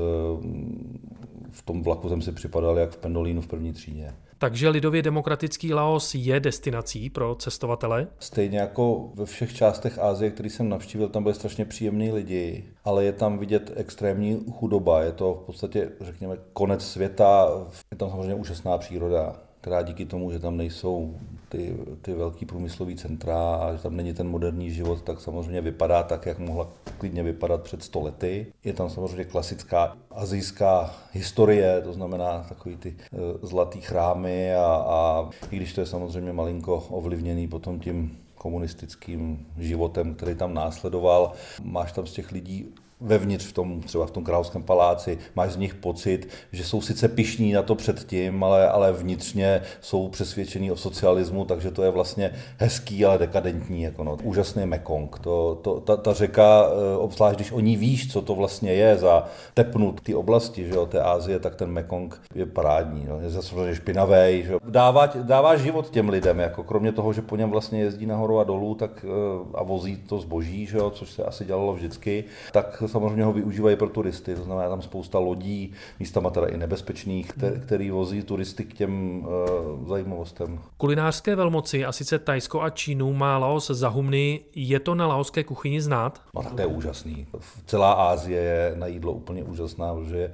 V 1.50 1.62
tom 1.66 1.84
vlaku 1.84 2.10
jsem 2.10 2.22
si 2.22 2.32
připadal 2.32 2.78
jak 2.78 2.92
v 2.92 2.98
Pendolínu 2.98 3.42
v 3.42 3.48
první 3.48 3.74
třídě. 3.74 4.14
Takže 4.38 4.70
lidově 4.70 5.02
demokratický 5.02 5.74
Laos 5.74 6.16
je 6.16 6.40
destinací 6.40 7.10
pro 7.10 7.36
cestovatele? 7.36 8.08
Stejně 8.20 8.60
jako 8.60 9.12
ve 9.16 9.26
všech 9.26 9.54
částech 9.54 10.00
Asie, 10.00 10.32
který 10.32 10.50
jsem 10.50 10.70
navštívil, 10.70 11.10
tam 11.10 11.24
byly 11.24 11.36
strašně 11.36 11.66
příjemní 11.66 12.12
lidi, 12.12 12.64
ale 12.84 13.06
je 13.06 13.14
tam 13.14 13.38
vidět 13.38 13.72
extrémní 13.76 14.46
chudoba. 14.52 15.04
Je 15.04 15.12
to 15.12 15.34
v 15.34 15.46
podstatě, 15.46 15.92
řekněme, 16.02 16.38
konec 16.54 16.88
světa. 16.88 17.50
Je 17.92 17.98
tam 17.98 18.10
samozřejmě 18.10 18.36
úžasná 18.36 18.78
příroda 18.78 19.36
která 19.62 19.82
díky 19.82 20.06
tomu, 20.06 20.32
že 20.32 20.40
tam 20.40 20.58
nejsou 20.58 21.16
ty, 21.50 21.78
ty 22.02 22.14
velký 22.14 22.46
průmyslový 22.46 22.96
centra 22.96 23.56
a 23.56 23.76
že 23.76 23.84
tam 23.84 23.96
není 23.96 24.14
ten 24.14 24.30
moderní 24.30 24.72
život, 24.72 25.02
tak 25.02 25.22
samozřejmě 25.22 25.62
vypadá 25.62 26.04
tak, 26.04 26.26
jak 26.26 26.40
mohla 26.40 26.70
klidně 26.98 27.24
vypadat 27.24 27.64
před 27.64 27.84
stolety. 27.84 28.48
Je 28.64 28.74
tam 28.74 28.90
samozřejmě 28.90 29.24
klasická 29.24 29.98
azijská 30.12 30.96
historie, 31.12 31.82
to 31.82 31.94
znamená 31.94 32.46
takový 32.50 32.78
ty 32.78 32.90
e, 32.90 33.48
zlatý 33.48 33.82
chrámy 33.82 34.56
a, 34.56 34.66
a 34.66 35.30
i 35.52 35.56
když 35.56 35.74
to 35.74 35.82
je 35.82 35.88
samozřejmě 35.88 36.34
malinko 36.34 36.76
ovlivněný 36.90 37.48
potom 37.48 37.80
tím 37.80 38.18
komunistickým 38.36 39.48
životem, 39.58 40.16
který 40.16 40.36
tam 40.36 40.54
následoval, 40.54 41.32
máš 41.64 41.92
tam 41.92 42.08
z 42.08 42.14
těch 42.14 42.32
lidí 42.32 42.74
vevnitř 43.02 43.46
v 43.46 43.54
tom, 43.54 43.82
třeba 43.82 44.06
v 44.06 44.12
tom 44.12 44.24
královském 44.24 44.64
paláci, 44.64 45.18
máš 45.36 45.52
z 45.52 45.58
nich 45.58 45.76
pocit, 45.76 46.30
že 46.52 46.64
jsou 46.64 46.82
sice 46.82 47.08
pišní 47.08 47.54
na 47.54 47.62
to 47.62 47.76
předtím, 47.76 48.44
ale, 48.44 48.70
ale 48.70 48.94
vnitřně 48.94 49.62
jsou 49.82 50.08
přesvědčení 50.08 50.72
o 50.72 50.78
socialismu, 50.78 51.46
takže 51.46 51.72
to 51.72 51.84
je 51.84 51.90
vlastně 51.90 52.32
hezký, 52.58 53.06
ale 53.06 53.18
dekadentní. 53.18 53.82
Jako 53.82 54.04
no. 54.04 54.18
Úžasný 54.24 54.66
Mekong. 54.66 55.20
To, 55.20 55.60
to, 55.62 55.80
ta, 55.80 55.98
ta 55.98 56.14
řeka, 56.14 56.66
eh, 56.66 56.98
obzvlášť 56.98 57.36
když 57.36 57.52
o 57.52 57.60
ní 57.60 57.78
víš, 57.78 58.12
co 58.14 58.22
to 58.22 58.36
vlastně 58.36 58.74
je 58.74 58.98
za 58.98 59.28
tepnut 59.54 60.02
té 60.02 60.16
oblasti, 60.16 60.66
že 60.66 60.74
jo, 60.74 60.86
té 60.86 61.02
Ázie, 61.02 61.40
tak 61.40 61.56
ten 61.56 61.72
Mekong 61.72 62.22
je 62.36 62.46
parádní. 62.46 63.06
No. 63.10 63.20
Je 63.20 63.30
zase 63.30 63.76
špinavý. 63.76 64.44
Že 64.44 64.54
Dává, 64.70 65.06
dává 65.06 65.56
život 65.56 65.90
těm 65.90 66.10
lidem, 66.10 66.40
jako 66.40 66.64
kromě 66.64 66.92
toho, 66.92 67.14
že 67.14 67.22
po 67.22 67.36
něm 67.36 67.50
vlastně 67.50 67.80
jezdí 67.80 68.06
nahoru 68.06 68.40
a 68.40 68.44
dolů 68.44 68.76
tak, 68.76 69.06
eh, 69.06 69.46
a 69.54 69.64
vozí 69.64 69.98
to 69.98 70.20
zboží, 70.20 70.66
že 70.66 70.78
jo, 70.78 70.90
což 70.90 71.12
se 71.12 71.24
asi 71.24 71.46
dělalo 71.46 71.74
vždycky, 71.74 72.24
tak 72.52 72.84
samozřejmě 72.90 73.24
ho 73.24 73.34
využívají 73.34 73.76
pro 73.76 73.90
turisty, 73.90 74.36
to 74.36 74.44
znamená 74.44 74.70
tam 74.70 74.82
spousta 74.82 75.20
lodí, 75.20 75.74
místama 76.00 76.30
teda 76.30 76.48
i 76.48 76.58
nebezpečných, 76.58 77.32
který 77.66 77.92
vozí 77.92 78.24
turisty 78.24 78.66
k 78.66 78.74
těm 78.74 79.20
uh, 79.20 79.88
zajímavostem. 79.88 80.60
Kulinářské 80.78 81.36
velmoci, 81.36 81.86
a 81.86 81.92
sice 81.92 82.20
Tajsko 82.20 82.62
a 82.62 82.70
Čínu, 82.70 83.14
má 83.14 83.38
Laos 83.38 83.68
za 83.68 83.90
humny. 83.90 84.40
Je 84.56 84.80
to 84.80 84.96
na 84.96 85.08
laoské 85.08 85.44
kuchyni 85.44 85.82
znát? 85.82 86.22
No 86.36 86.44
tak 86.44 86.54
to 86.54 86.62
je 86.62 86.68
úžasný. 86.68 87.28
Celá 87.66 87.94
Ázie 87.94 88.42
je 88.42 88.74
na 88.76 88.88
jídlo 88.88 89.14
úplně 89.14 89.44
úžasná, 89.44 89.94
protože 89.94 90.34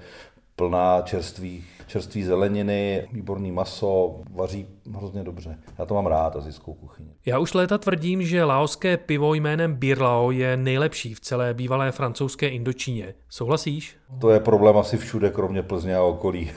plná 0.56 1.02
čerstvých 1.02 1.76
čerství 1.88 2.24
zeleniny, 2.24 3.08
výborný 3.12 3.52
maso, 3.52 4.15
vaří 4.32 4.68
hrozně 4.96 5.24
dobře. 5.24 5.58
Já 5.78 5.86
to 5.86 5.94
mám 5.94 6.06
rád, 6.06 6.36
azijskou 6.36 6.74
kuchyni. 6.74 7.10
Já 7.26 7.39
už 7.39 7.54
léta 7.54 7.78
tvrdím, 7.78 8.22
že 8.22 8.44
laoské 8.44 8.98
pivo 8.98 9.34
jménem 9.34 9.76
Birlao 9.76 10.32
je 10.32 10.58
nejlepší 10.58 11.13
v 11.13 11.20
celé 11.20 11.54
bývalé 11.54 11.91
francouzské 11.91 12.48
Indočíně. 12.48 13.13
Souhlasíš? 13.30 13.98
To 14.22 14.30
je 14.30 14.39
problém 14.39 14.78
asi 14.78 14.98
všude, 14.98 15.30
kromě 15.30 15.63
Plzně 15.63 15.96
a 15.96 16.02
okolí. 16.02 16.52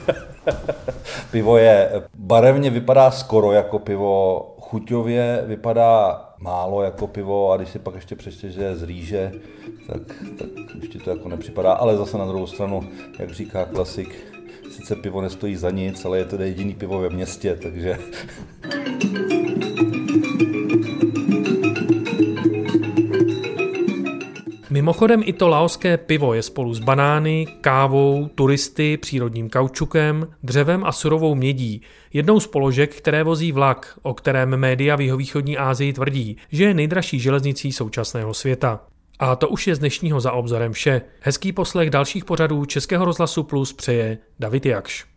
pivo 1.30 1.56
je 1.58 2.02
barevně 2.18 2.70
vypadá 2.70 3.10
skoro 3.10 3.52
jako 3.52 3.78
pivo, 3.78 4.40
chuťově 4.60 5.44
vypadá 5.46 6.25
málo 6.38 6.82
jako 6.82 7.06
pivo 7.06 7.52
a 7.52 7.56
když 7.56 7.68
si 7.68 7.78
pak 7.78 7.94
ještě 7.94 8.16
přečteš, 8.16 8.54
že 8.54 8.62
je 8.62 8.76
z 8.76 8.82
rýže, 8.82 9.32
tak, 9.86 10.02
tak 10.38 10.48
už 10.82 10.88
ti 10.88 10.98
to 10.98 11.10
jako 11.10 11.28
nepřipadá. 11.28 11.72
Ale 11.72 11.96
zase 11.96 12.18
na 12.18 12.26
druhou 12.26 12.46
stranu, 12.46 12.88
jak 13.18 13.30
říká 13.30 13.64
klasik, 13.64 14.36
sice 14.70 14.96
pivo 14.96 15.20
nestojí 15.20 15.56
za 15.56 15.70
nic, 15.70 16.04
ale 16.04 16.18
je 16.18 16.24
to 16.24 16.42
jediný 16.42 16.74
pivo 16.74 16.98
ve 16.98 17.10
městě, 17.10 17.58
takže... 17.62 17.98
Mimochodem 24.86 25.22
i 25.24 25.32
to 25.32 25.48
laoské 25.48 25.96
pivo 25.96 26.34
je 26.34 26.42
spolu 26.42 26.74
s 26.74 26.78
banány, 26.78 27.46
kávou, 27.60 28.28
turisty, 28.34 28.96
přírodním 28.96 29.50
kaučukem, 29.50 30.26
dřevem 30.42 30.84
a 30.84 30.92
surovou 30.92 31.34
mědí 31.34 31.82
jednou 32.12 32.40
z 32.40 32.46
položek, 32.46 32.94
které 32.94 33.24
vozí 33.24 33.52
vlak, 33.52 33.98
o 34.02 34.14
kterém 34.14 34.56
média 34.56 34.96
v 34.96 35.00
jihovýchodní 35.00 35.58
Asii 35.58 35.92
tvrdí, 35.92 36.36
že 36.52 36.64
je 36.64 36.74
nejdražší 36.74 37.20
železnicí 37.20 37.72
současného 37.72 38.34
světa. 38.34 38.80
A 39.18 39.36
to 39.36 39.48
už 39.48 39.66
je 39.66 39.74
z 39.74 39.78
dnešního 39.78 40.20
za 40.20 40.32
obzorem 40.32 40.72
vše. 40.72 41.02
Hezký 41.20 41.52
poslech 41.52 41.90
dalších 41.90 42.24
pořadů 42.24 42.64
Českého 42.64 43.04
rozhlasu 43.04 43.42
Plus 43.42 43.72
přeje 43.72 44.18
David 44.38 44.66
Jakš. 44.66 45.15